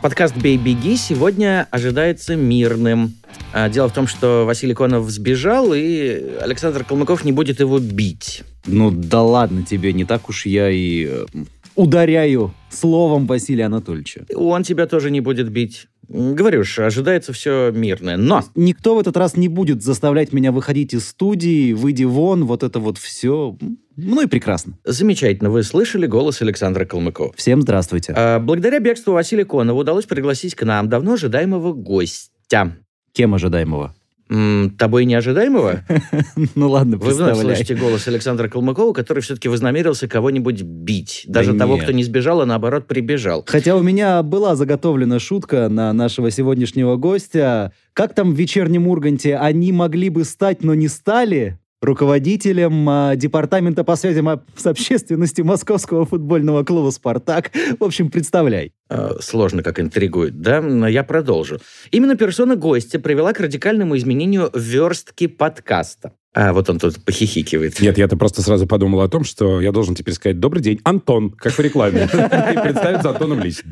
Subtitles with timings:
[0.00, 3.14] Подкаст «Бей-беги» сегодня ожидается мирным.
[3.52, 8.44] А, Дело в том, что Василий Конов сбежал, и Александр Калмыков не будет его бить.
[8.66, 11.26] Ну да ладно тебе, не так уж я и э,
[11.74, 14.24] ударяю словом Василия Анатольевича.
[14.36, 15.88] Он тебя тоже не будет бить.
[16.08, 18.16] Говорю ж, ожидается все мирное.
[18.16, 22.62] Но Никто в этот раз не будет заставлять меня выходить из студии, выйди вон, вот
[22.62, 23.56] это вот все.
[24.00, 24.74] Ну и прекрасно.
[24.84, 27.32] замечательно, вы слышали голос Александра Калмыкова.
[27.36, 28.12] Всем здравствуйте.
[28.16, 32.76] А, Благодаря бегству Василия Конова удалось пригласить к нам давно ожидаемого гостя.
[33.12, 33.96] Кем ожидаемого?
[34.30, 35.80] М, Тобой неожидаемого?
[36.54, 41.24] Ну ладно, Вы вновь слышите голос Александра Калмыкова, который все-таки вознамерился кого-нибудь бить.
[41.26, 41.82] Даже Да того, нет.
[41.82, 43.42] кто не сбежал, а наоборот прибежал.
[43.48, 47.72] Хотя у меня была заготовлена шутка на нашего сегодняшнего гостя.
[47.94, 51.58] Как там в вечернем Урганте они могли бы стать, но не стали?
[51.80, 57.50] Руководителем а, департамента по связям с общественностью Московского футбольного клуба «Спартак».
[57.78, 58.72] В общем, представляй.
[58.90, 60.60] Э, Сложно как интригует, да?
[60.60, 61.58] Но я продолжу.
[61.90, 66.12] Именно персона гостя привела к радикальному изменению верстки подкаста.
[66.34, 67.80] А вот он тут похихикивает.
[67.80, 71.30] Нет, я-то просто сразу подумал о том, что я должен теперь сказать «Добрый день, Антон»,
[71.30, 72.04] как в рекламе.
[72.12, 73.70] И представиться Антоном лично.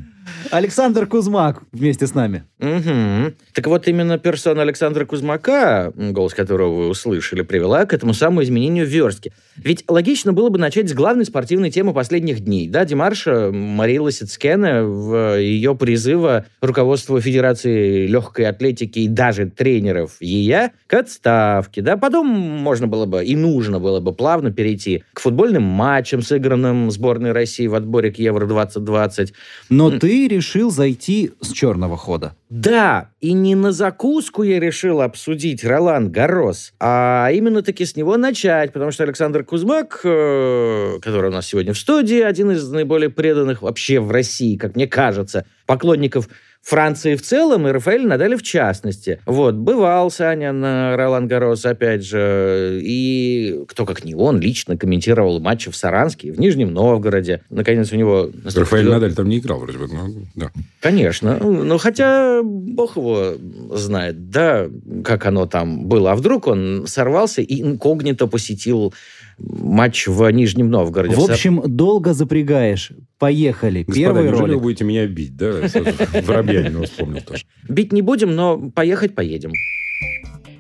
[0.51, 2.45] Александр Кузмак вместе с нами.
[2.59, 3.35] Мгм.
[3.53, 8.43] Так вот, именно персона Александра Кузьмака, м, голос которого вы услышали, привела к этому самому
[8.43, 9.33] изменению верстки.
[9.57, 12.69] Ведь логично было бы начать с главной спортивной темы последних дней.
[12.69, 20.73] Да, Димарша Марии Лосицкене в ее призыва руководству Федерации легкой атлетики и даже тренеров ЕЯ
[20.87, 21.83] к отставке.
[21.83, 26.91] Да, потом можно было бы и нужно было бы плавно перейти к футбольным матчам, сыгранным
[26.91, 29.33] сборной России в отборе к Евро-2020.
[29.69, 32.35] Но ты решил зайти с черного хода.
[32.49, 38.17] Да, и не на закуску я решил обсудить Ролан Гарос, а именно таки с него
[38.17, 43.11] начать, потому что Александр Кузьмак, э, который у нас сегодня в студии, один из наиболее
[43.11, 46.29] преданных вообще в России, как мне кажется, поклонников
[46.67, 49.21] Франции в целом и Рафаэль Надаля в частности.
[49.25, 55.39] Вот, бывал Саня на Ролан Гарос, опять же, и кто как не он лично комментировал
[55.39, 57.43] матчи в Саранске, и в Нижнем Новгороде.
[57.51, 58.31] Наконец у него...
[58.45, 59.87] Рафаэль твер- Надаль там не играл, вроде бы.
[59.87, 60.51] ну, да.
[60.81, 61.39] Конечно.
[61.41, 63.35] Ну, хотя бог его
[63.71, 64.67] знает, да,
[65.05, 66.11] как оно там было.
[66.11, 68.93] А вдруг он сорвался и инкогнито посетил
[69.39, 71.15] матч в Нижнем Новгороде.
[71.15, 72.93] В общем, долго запрягаешь.
[73.19, 73.81] Поехали.
[73.83, 74.55] Господа, Первый неужели ролик.
[74.57, 75.69] вы будете меня бить, да?
[75.69, 75.91] Сразу
[76.25, 77.45] Воробьянинова вспомнил тоже.
[77.69, 79.53] Бить не будем, но поехать поедем.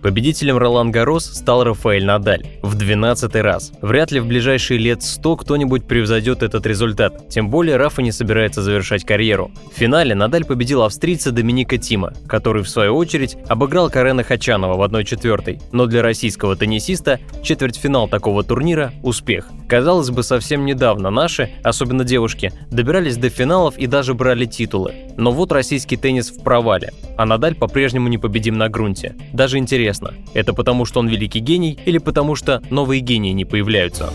[0.02, 3.72] Победителем Ролан Гарос стал Рафаэль Надаль в 12 раз.
[3.80, 7.28] Вряд ли в ближайшие лет 100 кто-нибудь превзойдет этот результат.
[7.28, 9.50] Тем более Рафа не собирается завершать карьеру.
[9.72, 14.82] В финале Надаль победил австрийца Доминика Тима, который в свою очередь обыграл Карена Хачанова в
[14.82, 15.60] 1-4.
[15.72, 19.48] Но для российского теннисиста четвертьфинал такого турнира– успех.
[19.68, 24.94] Казалось бы, совсем недавно наши, особенно девушки, добирались до финалов и даже брали титулы.
[25.16, 29.16] Но вот российский теннис в провале, а Надаль по-прежнему непобедим на грунте.
[29.32, 29.95] Даже интересно,
[30.34, 34.12] это потому что он великий гений или потому что новые гении не появляются?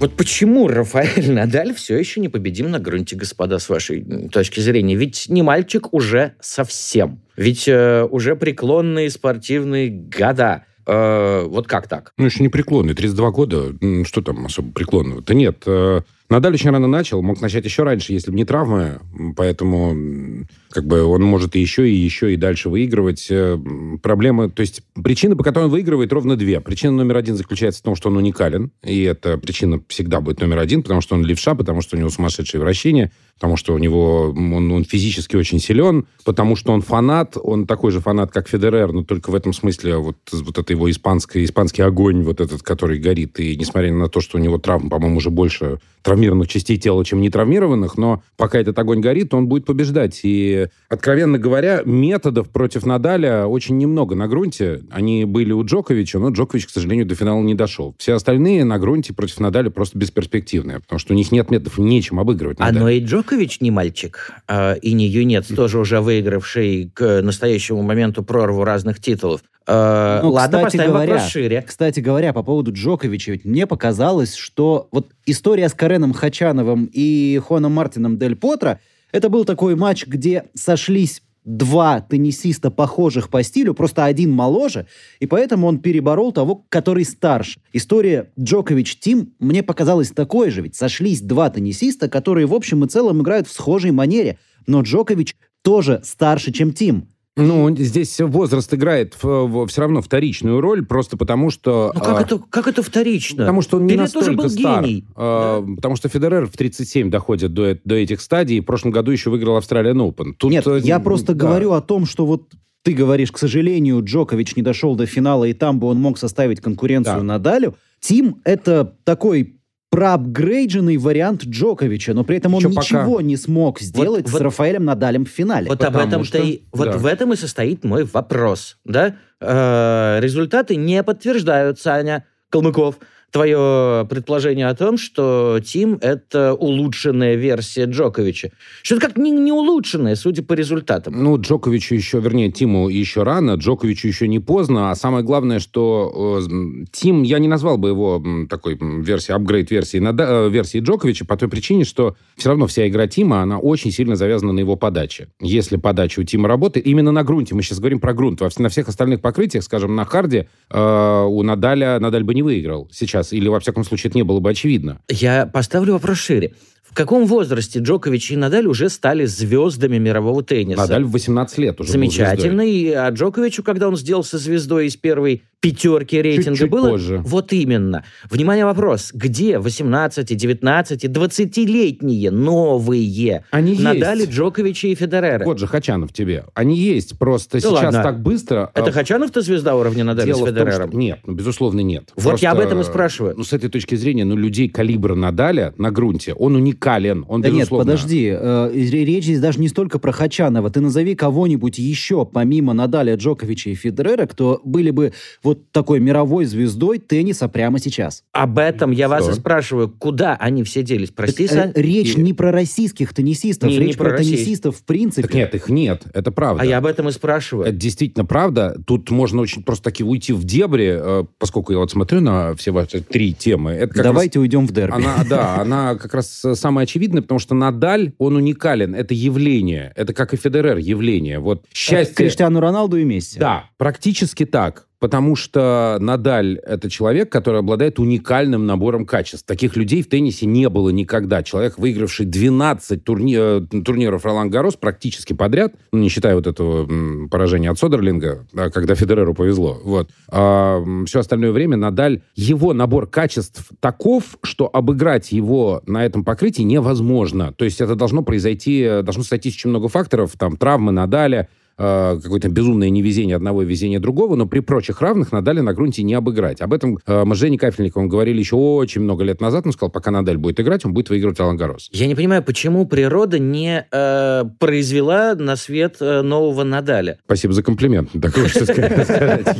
[0.00, 4.94] Вот почему Рафаэль Надаль все еще непобедим на грунте, господа, с вашей точки зрения?
[4.94, 7.20] Ведь не мальчик уже совсем.
[7.36, 10.64] Ведь э, уже преклонные спортивные года.
[10.86, 12.14] Э, вот как так?
[12.16, 13.74] Ну, еще не преклонный, 32 года.
[14.04, 15.34] Что там особо преклонного-то?
[15.34, 15.64] Нет.
[15.66, 19.00] э, Надаль очень рано начал, мог начать еще раньше, если бы не травмы.
[19.18, 23.26] М, Поэтому как бы он может еще, и еще, и дальше выигрывать.
[23.30, 26.60] Э, м, Проблема, то есть причины, по которой он выигрывает, ровно две.
[26.60, 28.70] Причина номер один заключается в том, что он уникален.
[28.84, 32.10] И эта причина всегда будет номер один, потому что он левша, потому что у него
[32.10, 37.36] сумасшедшее вращение, потому что у него он, он физически очень силен, потому что он фанат,
[37.42, 40.88] он такой же фанат, как Федерер, но только в этом смысле вот, вот это его
[40.88, 43.40] испанский, испанский огонь, вот этот, который горит.
[43.40, 45.80] И несмотря на то, что у него травм, по-моему, уже больше
[46.20, 50.20] травмированных частей тела, чем не травмированных, но пока этот огонь горит, он будет побеждать.
[50.22, 54.82] И, откровенно говоря, методов против Надаля очень немного на грунте.
[54.90, 57.94] Они были у Джоковича, но Джокович, к сожалению, до финала не дошел.
[57.98, 62.20] Все остальные на грунте против Надаля просто бесперспективные, потому что у них нет методов, нечем
[62.20, 62.80] обыгрывать А Надаля.
[62.80, 68.22] но и Джокович не мальчик, а, и не юнец, тоже уже выигравший к настоящему моменту
[68.22, 69.40] прорву разных титулов.
[69.72, 71.62] А, Ну, Ладно, кстати поставим говоря, вопрос шире.
[71.62, 77.40] Кстати говоря, по поводу Джоковича, ведь мне показалось, что вот история с Кареном Хачановым и
[77.46, 78.80] Хоном Мартином Дель Потро
[79.12, 84.86] это был такой матч, где сошлись два теннисиста похожих по стилю, просто один моложе,
[85.20, 87.60] и поэтому он переборол того, который старше.
[87.72, 93.22] История Джокович-Тим мне показалась такой же, ведь сошлись два теннисиста, которые в общем и целом
[93.22, 97.08] играют в схожей манере, но Джокович тоже старше, чем Тим.
[97.36, 101.92] Ну, здесь возраст играет все равно вторичную роль, просто потому что...
[101.94, 103.44] Ну, как, а, это, как это вторично?
[103.44, 104.84] Потому что он не Пеле настолько тоже был стар.
[104.84, 105.04] гений.
[105.14, 105.74] А, Да.
[105.76, 109.12] Потому что Федерер в 37 доходит до, э- до этих стадий, и в прошлом году
[109.12, 110.34] еще выиграл Австралиан Open.
[110.36, 111.46] Тут, Нет, э, я просто да.
[111.46, 112.50] говорю о том, что вот
[112.82, 116.60] ты говоришь, к сожалению, Джокович не дошел до финала, и там бы он мог составить
[116.60, 117.22] конкуренцию Да.
[117.22, 117.76] Надалю.
[118.00, 119.59] Тим— это такой
[119.90, 122.80] проапгрейдженный вариант Джоковича, но при этом он Еще пока.
[122.80, 125.68] ничего не смог сделать с вот- Рафаэлем Надалем в финале.
[125.68, 126.96] Вот об этом-то что- и вот да.
[126.98, 129.16] в этом и состоит мой вопрос, да?
[129.40, 132.96] Э, результаты не подтверждают, Саня Калмыков,
[133.30, 138.50] твое предположение о том, что Тим это улучшенная версия Джоковича.
[138.82, 141.22] Что-то как не, не улучшенная, судя по результатам.
[141.22, 146.40] Ну, Джоковичу еще, вернее, Тиму еще рано, Джоковичу еще не поздно, а самое главное, что
[146.42, 151.48] э, Тим, я не назвал бы его такой версией, апгрейд-версии, э, версии Джоковича по той
[151.48, 155.28] причине, что все равно вся игра Тима, она очень сильно завязана на его подаче.
[155.40, 158.88] Если подача у Тима работает, именно на грунте, мы сейчас говорим про грунт, на всех
[158.88, 163.60] остальных покрытиях, скажем, на харде, э, у Надаля, Надаль бы не выиграл сейчас, или, во
[163.60, 165.00] всяком случае, это не было бы очевидно.
[165.08, 166.54] Я поставлю вопрос шире.
[166.82, 170.80] В каком возрасте Джокович и Надаль уже стали звездами мирового тенниса?
[170.80, 172.62] Надаль в 18 лет уже Замечательно.
[172.62, 176.90] И, а Джоковичу, когда он сделался звездой из первой пятерки рейтинга, Чуть-чуть было...
[176.90, 177.22] позже.
[177.24, 178.04] Вот именно.
[178.30, 179.10] Внимание, вопрос.
[179.12, 184.32] Где 18, 19, 20-летние новые Они Надали, есть.
[184.32, 185.44] Джоковича и Федерера?
[185.44, 186.44] Вот же Хачанов тебе.
[186.54, 188.02] Они есть, просто Да сейчас ладно.
[188.02, 188.70] так быстро...
[188.74, 190.88] Это а, Хачанов-то звезда уровня Надали Дело с в том, Федерером?
[190.88, 192.10] что- Нет, ну, безусловно, нет.
[192.16, 193.34] Вот я об этом и спрашиваю.
[193.36, 197.48] Ну, с этой точки зрения, ну, людей калибра Надаля на грунте, он уникален, он, Да
[197.50, 197.84] нет, безусловно...
[197.92, 200.70] подожди, э, ре- речь здесь даже не столько про Хачанова.
[200.70, 206.44] Ты назови кого-нибудь еще, помимо Надаля, Джоковича и Федерера, кто были бы вот такой мировой
[206.44, 208.22] звездой тенниса прямо сейчас.
[208.32, 209.32] Об этом я вас Что?
[209.32, 209.88] и спрашиваю.
[209.88, 211.10] Куда они все делись?
[211.10, 214.44] Прости, Так, э, речь И- не про российских теннисистов, Не, не речь про про, российских.
[214.44, 215.22] теннисистов в принципе.
[215.22, 216.62] Так нет, их нет, это правда.
[216.62, 217.66] А я об этом и спрашиваю.
[217.66, 218.76] Это действительно правда.
[218.86, 222.70] Тут можно очень просто таки уйти в дебри, э, поскольку я вот смотрю на все
[222.70, 223.72] ваши три темы.
[223.72, 224.92] Это как Давайте уйдем в дерби.
[224.92, 228.94] раз- она, да, она как раз самая очевидная, потому что Надаль, он уникален.
[228.94, 229.92] Это явление.
[229.96, 231.38] Это как и Федерер явление.
[231.38, 232.14] Вот счастье...
[232.14, 233.38] Криштиану Роналду и Месси.
[233.38, 234.86] Да, практически так.
[235.00, 239.46] Потому что Надаль– это человек, который обладает уникальным набором качеств.
[239.46, 241.42] Таких людей в теннисе не было никогда.
[241.42, 246.86] Человек, выигравший 12 турни- э, турниров Ролан Гарос практически подряд, ну, не считая вот этого
[247.28, 249.80] поражения от Содерлинга, да, когда Федереру повезло.
[249.82, 250.10] Вот.
[250.28, 256.62] А, все остальное время Надаль, его набор качеств таков, что обыграть его на этом покрытии
[256.62, 257.54] невозможно.
[257.56, 261.48] То есть это должно произойти, э, должно сойтись очень много факторов, там, травмы Надаля,
[261.80, 266.14] какое-то безумное невезение одного и везение другого, но при прочих равных Надали на грунте не
[266.14, 266.60] обыграть.
[266.60, 269.66] Об этом э, мы с Женей Кафельниковым говорили еще очень много лет назад.
[269.66, 271.88] Он сказал, пока Надаль будет играть, он будет выигрывать Ролан Гарос.
[271.92, 277.18] Я не понимаю, почему природа не э, произвела на свет э, нового Надаля.
[277.24, 278.10] Спасибо за комплимент.
[278.20, 279.56] Так хочется сказать.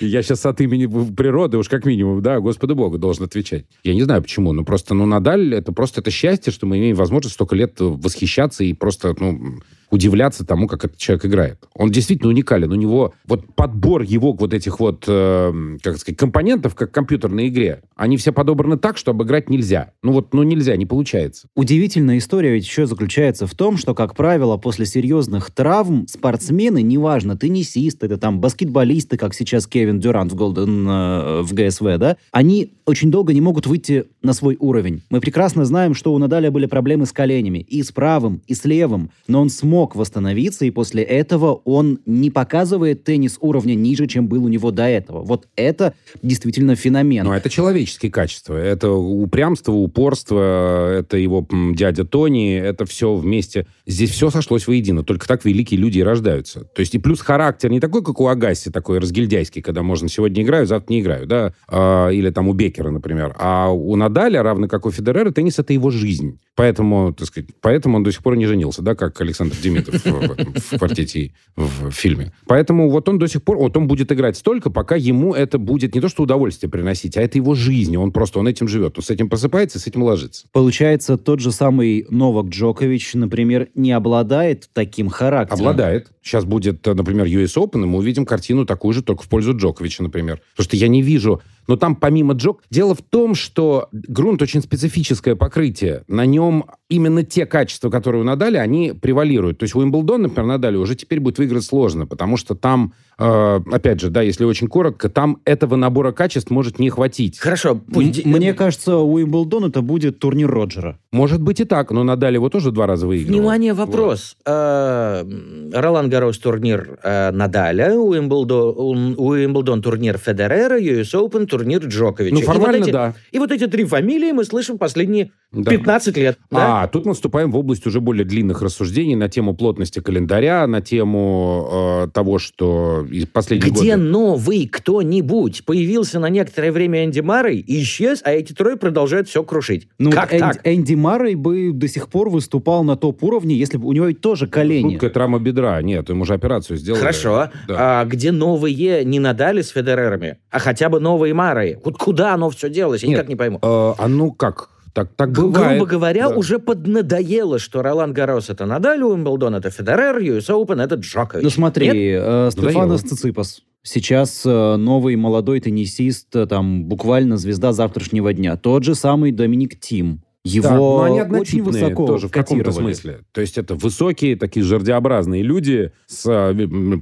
[0.00, 3.66] Я, сейчас от имени природы уж как минимум, да, Господу Богу должен отвечать.
[3.84, 6.96] Я не знаю почему, но просто, ну, Надаль, это просто это счастье, что мы имеем
[6.96, 9.58] возможность столько лет восхищаться и просто, ну,
[9.96, 11.58] удивляться тому, как этот человек играет.
[11.74, 12.70] Он действительно уникален.
[12.70, 17.48] У него вот подбор его вот этих вот, э, как сказать, компонентов, как в компьютерной
[17.48, 19.92] игре, они все подобраны так, что обыграть нельзя.
[20.02, 21.48] Ну вот, ну нельзя, не получается.
[21.54, 27.36] Удивительная история ведь еще заключается в том, что, как правило, после серьезных травм спортсмены, неважно,
[27.36, 32.72] теннисисты, это там баскетболисты, как сейчас Кевин Дюрант в Голден, э, в ГСВ, да, они
[32.84, 35.02] очень долго не могут выйти на свой уровень.
[35.08, 38.64] Мы прекрасно знаем, что у Надаля были проблемы с коленями, и с правым, и с
[38.64, 44.26] левым, но он смог восстановиться, и после этого он не показывает теннис уровня ниже, чем
[44.26, 45.22] был у него до этого.
[45.22, 47.24] Вот это действительно феномен.
[47.24, 48.56] Но это человеческие качества.
[48.56, 53.66] Это упрямство, упорство, это его дядя Тони, это все вместе.
[53.86, 55.04] Здесь все сошлось воедино.
[55.04, 56.64] Только так великие люди и рождаются.
[56.64, 60.42] То есть и плюс характер не такой, как у Агаси, такой разгильдяйский, когда можно сегодня
[60.42, 63.34] играю, завтра не играю, да, А, или там у Бекера, например.
[63.38, 66.40] А у Надаля, равно как у Федерера, теннис— это его жизнь.
[66.56, 70.78] Поэтому, так сказать, поэтому он до сих пор не женился, да, как Александр Демидов в,
[70.78, 72.32] квартете в фильме.
[72.46, 75.94] Поэтому вот он до сих пор, вот он будет играть столько, пока ему это будет
[75.94, 77.94] не то что удовольствие приносить, а это его жизнь.
[77.98, 78.96] Он просто, он этим живет.
[78.96, 80.46] Он с этим просыпается, с этим ложится.
[80.52, 85.60] Получается, тот же самый Новак Джокович, например, не обладает таким характером.
[85.60, 86.08] Обладает.
[86.22, 90.02] Сейчас будет, например, US Open, и мы увидим картину такую же, только в пользу Джоковича,
[90.02, 90.40] например.
[90.52, 91.42] Потому что я не вижу...
[91.68, 92.62] Но там помимо Джок...
[92.70, 96.04] Дело в том, что грунт очень специфическое покрытие.
[96.06, 99.58] На нем нем именно те качества, которые у Надали, они превалируют.
[99.58, 104.10] То есть Уимблдон, например, Надали уже теперь будет выиграть сложно, потому что там, опять же,
[104.10, 107.38] да, если очень коротко, там этого набора качеств может не хватить.
[107.38, 108.24] Хорошо, пусть...
[108.24, 110.98] М- Мне кажется, Уимблдон это будет турнир Роджера.
[111.12, 113.32] Может быть и так, но Надали его тоже два раза выиграл.
[113.38, 114.36] Внимание, вопрос.
[114.44, 115.24] Э,
[115.72, 122.34] Ролан Гарос турнир э, Надаля, Уимблдон, турнир Федерера, US Open турнир Джоковича.
[122.34, 123.14] Ну, И вот формально, эти- да.
[123.32, 125.70] И вот эти три фамилии мы слышим последние Да.
[125.70, 126.38] 15 лет.
[126.52, 130.80] А, тут мы вступаем в область уже более длинных рассуждений на тему плотности календаря, на
[130.80, 133.96] тему э, того, что из последних Где годы...
[133.96, 139.88] новый кто-нибудь появился на некоторое время Энди Маррей, исчез, а эти трое продолжают все крушить?
[139.98, 140.60] Ну, как вот Энди, так?
[140.66, 144.46] Энди Маррей бы до сих пор выступал на топ-уровне, если бы у него ведь тоже
[144.46, 144.92] колени.
[144.92, 145.80] Жуткая травма бедра.
[145.82, 147.00] Нет, ему же операцию сделали.
[147.00, 147.50] Хорошо.
[147.68, 148.00] Да.
[148.00, 151.76] А где новые не надали с Федерерами, а хотя бы новые Маррей?
[151.84, 153.02] Вот куда оно все делось?
[153.02, 153.18] Я Нет.
[153.18, 153.58] никак не пойму.
[153.62, 154.70] Э, а ну как?
[154.96, 155.76] Так, так бывает.
[155.76, 156.36] Грубо говоря, Да.
[156.36, 161.44] уже поднадоело, что Ролан Гарос это Надаль, Уимблдон это Федерер, US Open это Джокович.
[161.44, 161.96] Ну смотри, Нет?
[161.96, 163.02] э, Стефанос.
[163.02, 163.60] Циципас.
[163.82, 168.56] Сейчас э, новый молодой теннисист, э, там буквально звезда завтрашнего дня.
[168.56, 170.22] Тот же самый Доминик Тим.
[170.46, 173.20] Его Да, но они очень высоко тоже в каком-то смысле.
[173.32, 176.54] То есть это высокие, такие жердеобразные люди, с, а,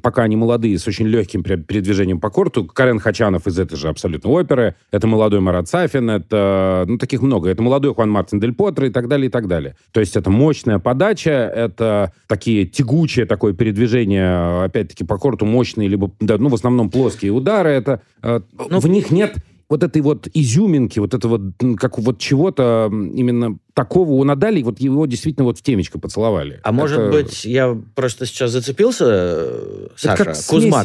[0.03, 2.65] пока они молодые, с очень легким передвижением по корту.
[2.65, 4.77] Карен Хачанов из этой же абсолютно оперы.
[4.91, 6.09] Это молодой Марат Сафин.
[6.09, 7.51] Это, ну, таких много.
[7.51, 9.77] Это молодой Хуан Мартин Дель Потро и так далее, и так далее.
[9.93, 16.11] То есть это мощная подача, это такие тягучее такое передвижение, опять-таки, по корту мощные, либо,
[16.21, 17.71] да, ну, в основном плоские удары.
[17.71, 19.37] Это, э, Ну, в них нет
[19.69, 21.41] вот этой вот изюминки, вот этого,
[21.79, 26.61] как вот чего-то именно такого у Надали, вот его действительно вот в темечко поцеловали.
[26.63, 30.35] А может Это- быть, я просто сейчас зацепился, э, Саша,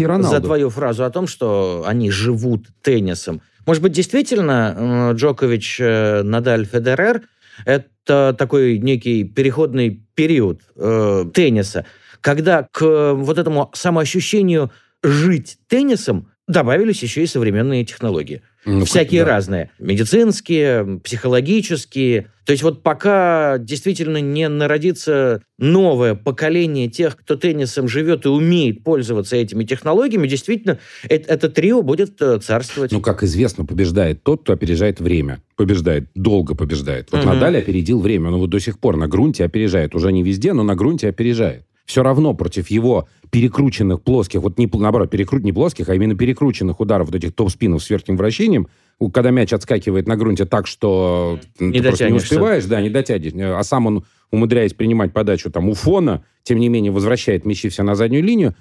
[0.07, 0.29] Роналду.
[0.29, 3.41] за твою фразу о том, что они живут теннисом.
[3.65, 7.23] Может быть, действительно, э, Джокович, э, Надаль, Федерер–
[7.65, 11.85] это такой некий переходный период э, тенниса,
[12.21, 14.71] когда к вот этому самоощущению
[15.03, 18.41] жить теннисом добавились еще и современные технологии.
[18.65, 19.31] Ну, Всякие да.
[19.31, 19.71] разные.
[19.79, 22.27] Медицинские, психологические.
[22.45, 28.83] То есть вот пока действительно не народится новое поколение тех, кто теннисом живет и умеет
[28.83, 32.91] пользоваться этими технологиями, действительно, э- это, трио будет э, царствовать.
[32.91, 35.41] Ну, как известно, побеждает тот, кто опережает время.
[35.55, 37.09] Побеждает, долго побеждает.
[37.11, 37.33] Вот Мгм.
[37.35, 38.29] Надаль опередил время.
[38.29, 39.93] Он его до сих пор на грунте опережает.
[39.95, 41.63] Уже не везде, но на грунте опережает.
[41.89, 46.79] Все равно против его перекрученных плоских, вот не, наоборот, перекрут не плоских, а именно перекрученных
[46.79, 48.67] ударов, вот этих топ-спинов с верхним вращением,
[49.11, 53.33] когда мяч отскакивает на грунте так, что Не ты просто не успеваешь, да, не дотянешь,
[53.35, 57.83] а сам он, умудряясь принимать подачу там у фона, тем не менее возвращает мячи все
[57.83, 58.55] на заднюю линию,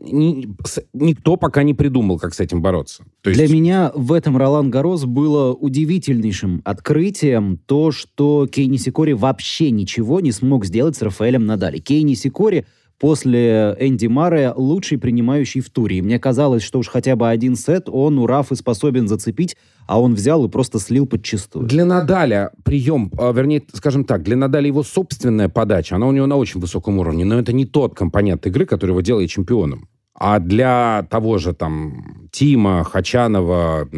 [0.00, 3.04] ни- с- никто пока не придумал, как с этим бороться.
[3.22, 9.12] То есть, Для меня в этом Ролан Гарос было удивительнейшим открытием то, что Кей Нисикори
[9.12, 11.78] вообще ничего не смог сделать с Рафаэлем Надали.
[11.78, 12.66] Кей Нисикори
[13.00, 15.98] после Энди Маре лучший принимающий в туре.
[15.98, 19.56] И мне казалось, что уж хотя бы один сет он у Рафы способен зацепить,
[19.88, 21.66] а он взял и просто слил подчистую.
[21.66, 26.26] Для Надаля прием, а, вернее, скажем так, для Надаля его собственная подача, она у него
[26.26, 29.88] на очень высоком уровне, но это не тот компонент игры, который его делает чемпионом.
[30.14, 33.88] А для того же там Тима, Хачанова,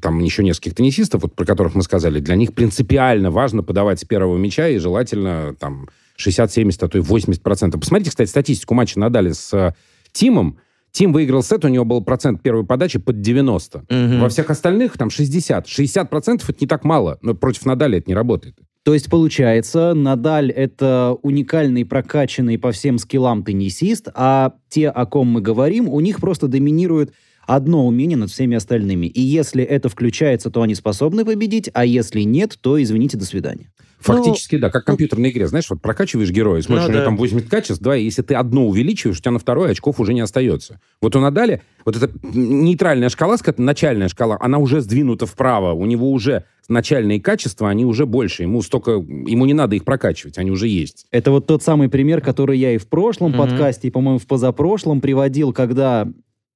[0.00, 4.04] там еще нескольких теннисистов, вот про которых мы сказали, для них принципиально важно подавать с
[4.04, 5.88] первого мяча и желательно там
[6.18, 7.78] 60-70, а то и 80%.
[7.78, 9.74] Посмотрите, кстати, статистику матча Надаля с э,
[10.12, 10.58] Тимом.
[10.92, 13.84] Тим выиграл сет, у него был процент первой подачи под 90.
[13.88, 14.20] Мгм.
[14.20, 15.66] Во всех остальных там 60.
[15.66, 18.56] 60% это не так мало, но против Надаля это не работает.
[18.82, 25.26] То есть, получается, Надаль— это уникальный, прокачанный по всем скиллам теннисист, а те, о ком
[25.26, 27.12] мы говорим, у них просто доминирует
[27.46, 29.06] одно умение над всеми остальными.
[29.06, 33.72] И если это включается, то они способны победить, а если нет, то, извините, до свидания.
[33.98, 35.46] Фактически, да, как в компьютерной игре.
[35.48, 37.04] Знаешь, вот прокачиваешь героя, смотришь, Ну у него да.
[37.06, 40.14] там 80 качеств, да, и если ты одно увеличиваешь, у тебя на второе очков уже
[40.14, 40.80] не остается.
[41.00, 46.10] Вот у Надаля, вот эта нейтральная шкала, начальная шкала, она уже сдвинута вправо, у него
[46.10, 50.68] уже начальные качества, они уже больше, ему столько, ему не надо их прокачивать, они уже
[50.68, 51.06] есть.
[51.10, 53.38] Это вот тот самый пример, который я и в прошлом Мгм.
[53.38, 56.08] подкасте, и, по-моему, в позапрошлом приводил, когда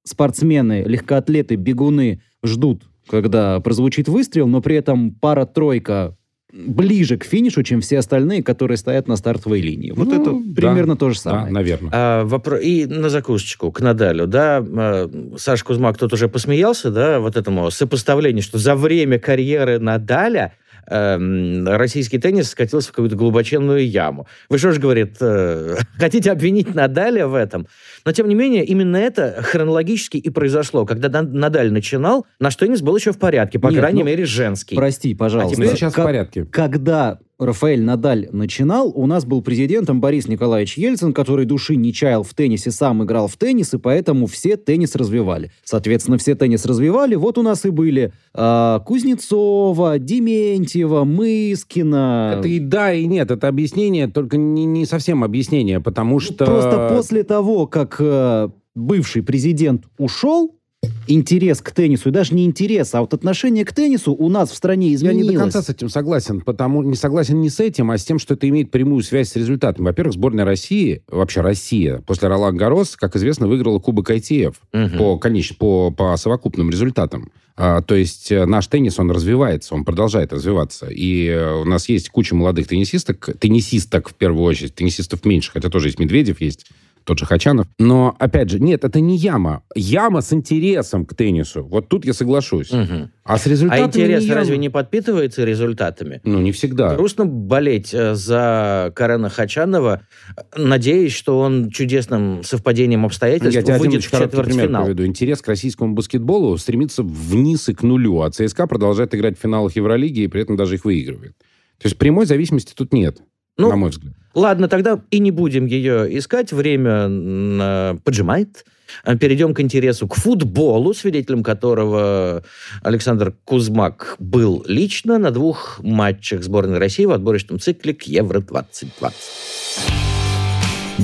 [0.05, 6.17] спортсмены, легкоатлеты, бегуны ждут, когда прозвучит выстрел, но при этом пара-тройка
[6.53, 9.93] ближе к финишу, чем все остальные, которые стоят на стартовой линии.
[9.93, 10.55] Вот Ну, это да.
[10.69, 11.53] примерно то же Да, самое.
[11.53, 11.91] наверное.
[11.93, 17.21] А, вопро- И на закусочку к Надалю, да, а, Саша Кузьмак тут уже посмеялся, да,
[17.21, 20.53] вот этому сопоставлению, что за время карьеры Надаля
[20.87, 24.27] эм, российский теннис скатился в какую-то глубоченную яму.
[24.49, 27.67] Вы что ж, говорит, э, хотите обвинить Надаля в этом?
[28.05, 30.87] Но, тем не менее, именно это хронологически и произошло.
[30.87, 34.25] Когда На- Надаль начинал, наш теннис был еще в порядке, по Нет, крайней ну, мере,
[34.25, 34.77] женский.
[34.77, 35.57] Прости, пожалуйста.
[35.57, 36.45] теперь сейчас в порядке.
[36.45, 42.23] Когда Рафаэль Надаль начинал, у нас был президентом Борис Николаевич Ельцин, который души не чаял
[42.23, 45.51] в теннисе, сам играл в теннис, и поэтому все теннис развивали.
[45.65, 47.15] Соответственно, все теннис развивали.
[47.15, 52.37] Вот у нас и были а, Кузнецова, Дементьева, Мыскина.
[52.39, 53.31] Это и да, и нет.
[53.31, 56.45] Это объяснение, только не, не совсем объяснение, потому что...
[56.45, 60.60] Просто после того, как э, бывший президент ушел,
[61.07, 64.55] интерес к теннису, и даже не интерес, а вот отношение к теннису у нас в
[64.55, 65.25] стране изменилось.
[65.25, 68.05] Я не до конца с этим согласен, потому не согласен не с этим, а с
[68.05, 69.85] тем, что это имеет прямую связь с результатом.
[69.85, 74.99] Во-первых, сборная России, вообще Россия, после Ролан Гарос, как известно, выиграла Кубок ITF Мгм.
[74.99, 77.31] по, конечно, по, по совокупным результатам.
[77.57, 80.87] А, то есть э, наш теннис, он развивается, он продолжает развиваться.
[80.87, 85.69] И э, у нас есть куча молодых теннисисток, теннисисток в первую очередь, теннисистов меньше, хотя
[85.69, 86.67] тоже есть Медведев, есть
[87.05, 87.67] тот же Хачанов.
[87.79, 89.63] Но, опять же, нет, это не яма.
[89.75, 91.65] Яма с интересом к теннису.
[91.65, 92.71] Вот тут я соглашусь.
[92.73, 93.11] Мгм.
[93.25, 96.21] А с А результатами интерес не разве не подпитывается результатами?
[96.25, 96.95] Ну, не всегда.
[96.95, 100.03] Грустно болеть э, за Карена Хачанова,
[100.37, 104.85] э, надеясь, что он чудесным совпадением обстоятельств Я выйдет в четвертьфинал.
[104.85, 105.07] приведу.
[105.07, 109.77] Интерес к российскому баскетболу стремится вниз и к нулю, а ЦСКА продолжает играть в финалах
[109.77, 111.35] Евролиги и при этом даже их выигрывает.
[111.79, 113.23] То есть прямой зависимости тут нет,
[113.61, 114.15] Ну, на мой взгляд.
[114.35, 116.53] Ладно, тогда и не будем ее искать.
[116.53, 118.65] Время поджимает.
[119.05, 122.43] А Перейдем к интересу к футболу, свидетелем которого
[122.83, 129.13] Александр Кузмак был лично на двух матчах сборной России в отборочном цикле к Евро-2020.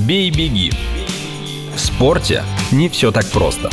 [0.07, 0.73] Бей-беги.
[1.75, 3.71] В спорте не все так просто.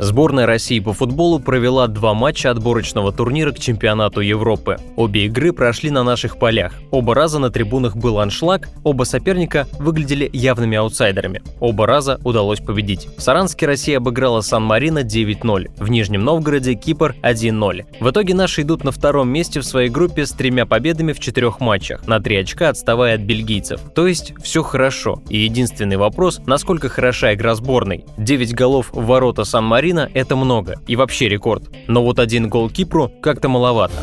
[0.00, 4.78] Сборная России по футболу провела два матча отборочного турнира к чемпионату Европы.
[4.96, 6.72] Обе игры прошли на наших полях.
[6.90, 11.42] Оба раза на трибунах был аншлаг, оба соперника выглядели явными аутсайдерами.
[11.60, 13.08] Оба раза удалось победить.
[13.18, 17.84] В Саранске Россия обыграла Сан-Марино 9-0, в Нижнем Новгороде Кипр 1-0.
[18.00, 21.60] В итоге наши идут на втором месте в своей группе с тремя победами в четырех
[21.60, 23.82] матчах, на три очка отставая от бельгийцев.
[23.94, 25.22] То есть все хорошо.
[25.28, 28.06] И единственный вопрос, насколько хороша игра сборной.
[28.16, 31.64] 9 голов в ворота Сан-Марино– это много, и вообще рекорд.
[31.88, 33.94] Но вот один гол Кипру как-то маловато.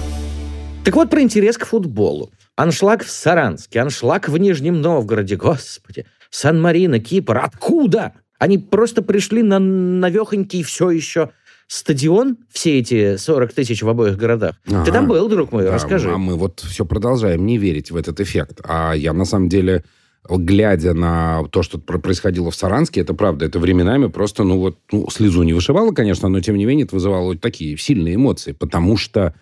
[0.84, 2.32] Так вот про интерес к футболу.
[2.56, 5.36] Аншлаг в Саранске, аншлаг в Нижнем Новгороде.
[5.36, 7.38] Господи, Сан-Марино, Кипр.
[7.38, 8.14] Откуда?
[8.40, 11.32] Они просто пришли на навехонький все еще
[11.68, 14.56] стадион, все эти 40 тысяч в обоих городах.
[14.66, 14.92] Ты Ага.
[14.92, 16.12] там был, друг мой, Да, расскажи.
[16.12, 18.62] А мы вот все продолжаем не верить в этот эффект.
[18.64, 19.84] А я на самом деле,
[20.30, 24.78] глядя на то, что про- происходило в Саранске, это правда, это временами просто, ну вот,
[24.92, 28.52] ну, слезу не вышивало, конечно, но тем не менее это вызывало вот такие сильные эмоции,
[28.52, 29.34] потому что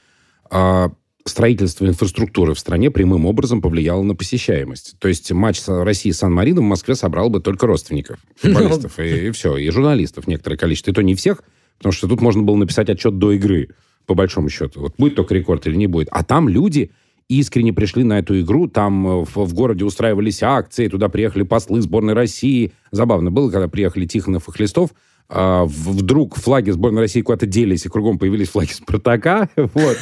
[0.50, 0.92] а,
[1.26, 4.96] строительство инфраструктуры в стране прямым образом повлияло на посещаемость.
[5.00, 9.32] То есть матч России с Сан-Марино в Москве собрал бы только родственников футболистов, и, и
[9.32, 10.92] все, и журналистов некоторое количество.
[10.92, 11.44] И то не всех,
[11.78, 13.70] потому что тут можно было написать отчет до игры,
[14.06, 14.82] по большому счету.
[14.82, 16.10] Вот будет только рекорд или не будет.
[16.12, 16.92] А там люди
[17.30, 21.82] искренне пришли на эту игру, там э, в, в городе устраивались акции, туда приехали послы
[21.82, 22.74] сборной России.
[22.92, 24.92] Забавно было, когда приехали Тихонов и Хлестов,
[25.28, 29.50] а, вдруг флаги сборной России куда-то делись, и кругом появились флаги Спартака.
[29.56, 29.98] Вот.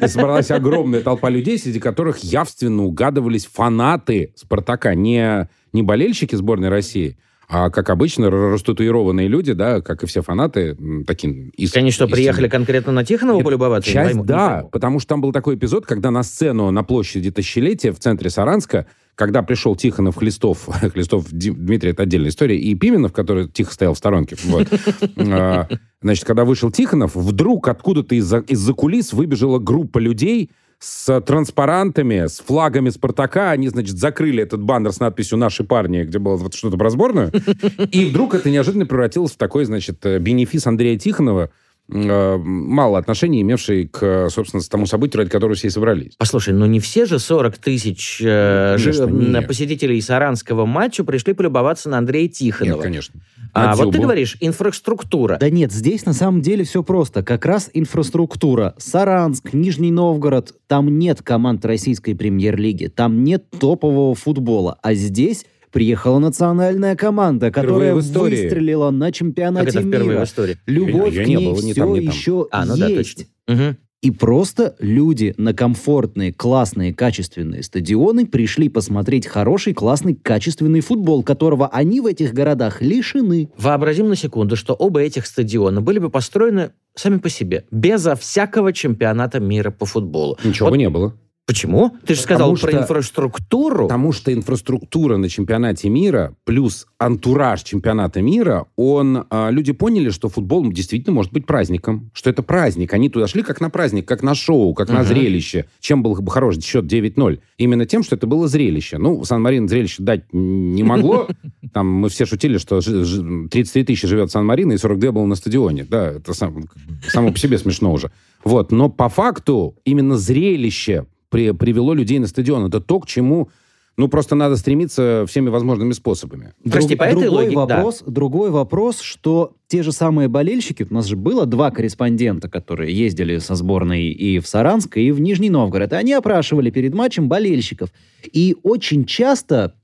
[0.00, 4.94] И собралась огромная толпа людей, среди которых явственно угадывались фанаты Спартака.
[4.94, 10.76] Не, не болельщики сборной России, а, как обычно, растатуированные люди, да, как и все фанаты,
[11.06, 11.50] такие...
[11.58, 12.08] ис- Они что, истинные.
[12.08, 13.90] приехали конкретно на Тихонова полюбоваться?
[13.90, 17.92] Часть, пойму, да, потому что там был такой эпизод, когда на сцену на площади Тысячелетия
[17.92, 23.48] в центре Саранска, когда пришел Тихонов, Хлестов, Хлестов, Дмитрий, это отдельная история, и Пименов, который
[23.48, 24.68] тихо стоял в сторонке, вот.
[25.16, 25.68] А,
[26.02, 32.38] Значит, когда вышел Тихонов, вдруг откуда-то из-за из-за кулис выбежала группа людей с транспарантами, с
[32.38, 33.50] флагами Спартака.
[33.50, 37.32] Они, значит, закрыли этот баннер с надписью «Наши парни», где было вот что-то про сборную.
[37.90, 41.50] И вдруг это неожиданно превратилось в такой, значит, э, бенефис Андрея Тихонова,
[41.90, 46.12] мало отношений имевший к, собственно, тому событию, ради которого все и собрались.
[46.18, 49.36] Послушай, ну не все же 40 тысяч э, Конечно, жи- нет.
[49.42, 52.76] м, посетителей саранского матча пришли полюбоваться на Андрея Тихонова.
[52.76, 53.20] Нет, конечно.
[53.54, 55.38] А вот ты говоришь, инфраструктура.
[55.40, 57.22] Да нет, здесь на самом деле все просто.
[57.22, 58.74] Как раз инфраструктура.
[58.76, 60.54] Саранск, Нижний Новгород.
[60.66, 62.88] Там нет команд российской премьер-лиги.
[62.88, 64.78] Там нет топового футбола.
[64.82, 70.20] А здесь приехала национальная команда, которая выстрелила на Как чемпионате это впервые мира.
[70.20, 70.56] в истории?
[70.66, 72.08] Любовь Я к не ней был ни все там, ни там.
[72.14, 73.16] еще А, ну да, есть.
[73.16, 73.24] точно.
[73.54, 73.76] Мгм.
[74.00, 81.66] И просто люди на комфортные, классные, качественные стадионы пришли посмотреть хороший, классный, качественный футбол, которого
[81.66, 83.50] они в этих городах лишены.
[83.58, 88.72] Вообразим на секунду, что оба этих стадиона были бы построены сами по себе, безо всякого
[88.72, 90.38] чемпионата мира по футболу.
[90.44, 91.16] Ничего Вот бы не было.
[91.48, 91.96] Почему?
[92.04, 93.84] Ты же сказал Потому про что- инфраструктуру.
[93.88, 100.28] Потому что инфраструктура на чемпионате мира плюс антураж чемпионата мира, он, а, люди поняли, что
[100.28, 102.92] футбол действительно может быть праздником, что это праздник.
[102.92, 105.04] Они туда шли как на праздник, как на шоу, как на Мгм.
[105.08, 105.64] зрелище.
[105.80, 107.40] Чем был бы хорош счет 9-0?
[107.56, 108.98] Именно тем, что это было зрелище.
[108.98, 111.28] Ну, Сан-Марин зрелище дать не могло.
[111.72, 115.34] Там мы все шутили, что жи- жи- 33 тысячи живет Сан-Марин, и 42 было на
[115.34, 115.86] стадионе.
[115.88, 116.68] Да, это сам-
[117.08, 118.10] само по себе смешно уже.
[118.44, 118.70] Вот.
[118.70, 122.66] Но по факту именно зрелище при- привело людей на стадион.
[122.66, 123.50] Это то, к чему
[123.98, 126.54] ну, просто надо стремиться всеми возможными способами.
[126.70, 127.76] Прости, по этой другой логике, да.
[127.76, 132.96] вопрос, другой вопрос, что те же самые болельщики, у нас же было два корреспондента, которые
[132.96, 137.28] ездили со сборной и в Саранск, и в Нижний Новгород, и они опрашивали перед матчем
[137.28, 137.90] болельщиков.
[138.32, 139.74] И очень часто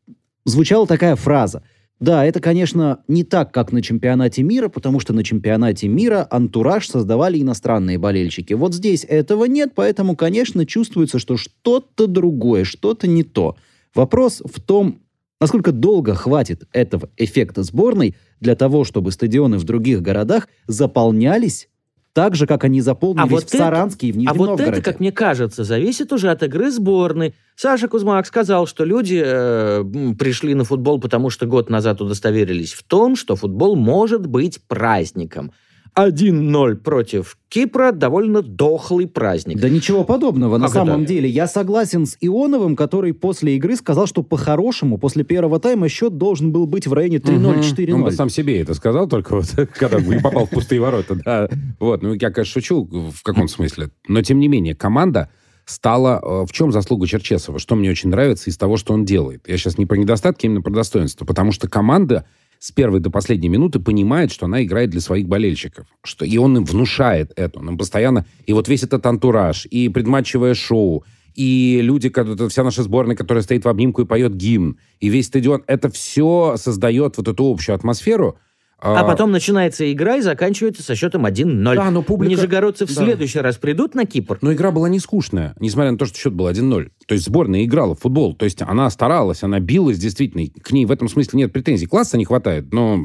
[0.44, 1.64] звучала такая фраза.
[2.04, 6.86] Да, это, конечно, не так, как на чемпионате мира, потому что на чемпионате мира антураж
[6.86, 8.52] создавали иностранные болельщики.
[8.52, 13.56] Вот здесь этого нет, поэтому, конечно, чувствуется, что что-то другое, что-то не то.
[13.94, 15.00] Вопрос в том,
[15.40, 21.70] насколько долго хватит этого эффекта сборной для того, чтобы стадионы в других городах заполнялись
[22.14, 24.46] так же, как они заполнились А вот в это- Саранске и в А Нижнем вот
[24.50, 24.72] Новгороде.
[24.78, 27.34] это, как мне кажется, зависит уже от игры сборной.
[27.56, 29.84] Саша Кузмак сказал, что люди э,
[30.18, 35.52] пришли на футбол, потому что год назад удостоверились в том, что футбол может быть праздником.
[35.96, 39.60] 1-0 против Кипра довольно дохлый праздник.
[39.60, 40.58] Да ничего подобного.
[40.58, 41.08] На Как самом это?
[41.08, 46.16] деле, я согласен с Ионовым, который после игры сказал, что по-хорошему после первого тайма счет
[46.18, 47.60] должен был быть в районе 3-0, Мгм.
[47.60, 47.92] 4-0.
[47.94, 49.46] Он бы сам себе это сказал, только вот,
[49.78, 51.14] когда не попал в пустые ворота.
[51.24, 51.48] Да.
[51.78, 53.90] Вот, ну, я, конечно, шучу в каком смысле.
[54.08, 55.28] Но, тем не менее, команда
[55.64, 56.20] стала...
[56.22, 57.58] э, В чем заслуга Черчесова?
[57.58, 59.48] Что мне очень нравится из того, что он делает?
[59.48, 61.24] Я сейчас не про недостатки, а именно про достоинства.
[61.24, 62.24] Потому что команда
[62.64, 65.86] с первой до последней минуты понимает, что она играет для своих болельщиков.
[66.02, 67.58] Что, и он им внушает это.
[67.58, 68.24] Он им постоянно...
[68.46, 73.42] И вот весь этот антураж, и предматчевое шоу, и люди, это вся наша сборная, которая
[73.42, 77.76] стоит в обнимку и поет гимн, и весь стадион, это все создает вот эту общую
[77.76, 78.38] атмосферу.
[78.86, 81.74] А потом начинается игра и заканчивается со счетом 1-0.
[81.74, 83.04] Да, но публика- Нижегородцы в Да.
[83.04, 84.38] следующий раз придут на Кипр.
[84.42, 86.90] Но игра была не скучная, несмотря на то, что счет был 1-0.
[87.06, 88.34] То есть сборная играла в футбол.
[88.34, 90.44] То есть она старалась, она билась действительно.
[90.62, 91.86] К ней в этом смысле нет претензий.
[91.86, 93.00] Класса не хватает, но...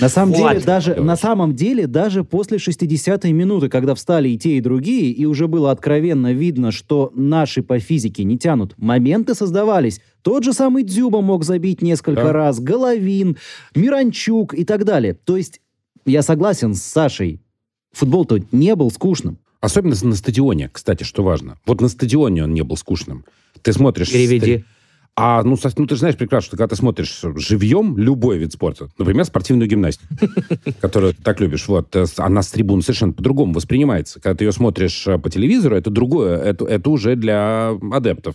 [0.00, 1.06] На самом Хватит, деле, даже, короче.
[1.06, 5.48] на самом деле, даже после 60-й минуты, когда встали и те, и другие, и уже
[5.48, 10.00] было откровенно видно, что наши по физике не тянут, моменты создавались.
[10.22, 12.32] Тот же самый Дзюба мог забить несколько Да.
[12.32, 13.36] раз, Головин,
[13.74, 15.14] Миранчук и так далее.
[15.14, 15.60] То есть,
[16.04, 17.40] я согласен с Сашей,
[17.92, 19.38] футбол-то не был скучным.
[19.60, 21.58] Особенно на стадионе, кстати, что важно.
[21.66, 23.24] Вот на стадионе он не был скучным.
[23.62, 24.12] Ты смотришь...
[24.12, 24.64] Переведи.
[25.18, 28.90] А, ну, ну, ты же знаешь прекрасно, что когда ты смотришь живьем любой вид спорта,
[28.98, 30.14] например, спортивную гимнастику,
[30.80, 34.20] которую ты так любишь, вот, э, она с трибун совершенно по-другому воспринимается.
[34.20, 38.34] Когда ты ее смотришь э, по телевизору, это другое, это, это уже для адептов,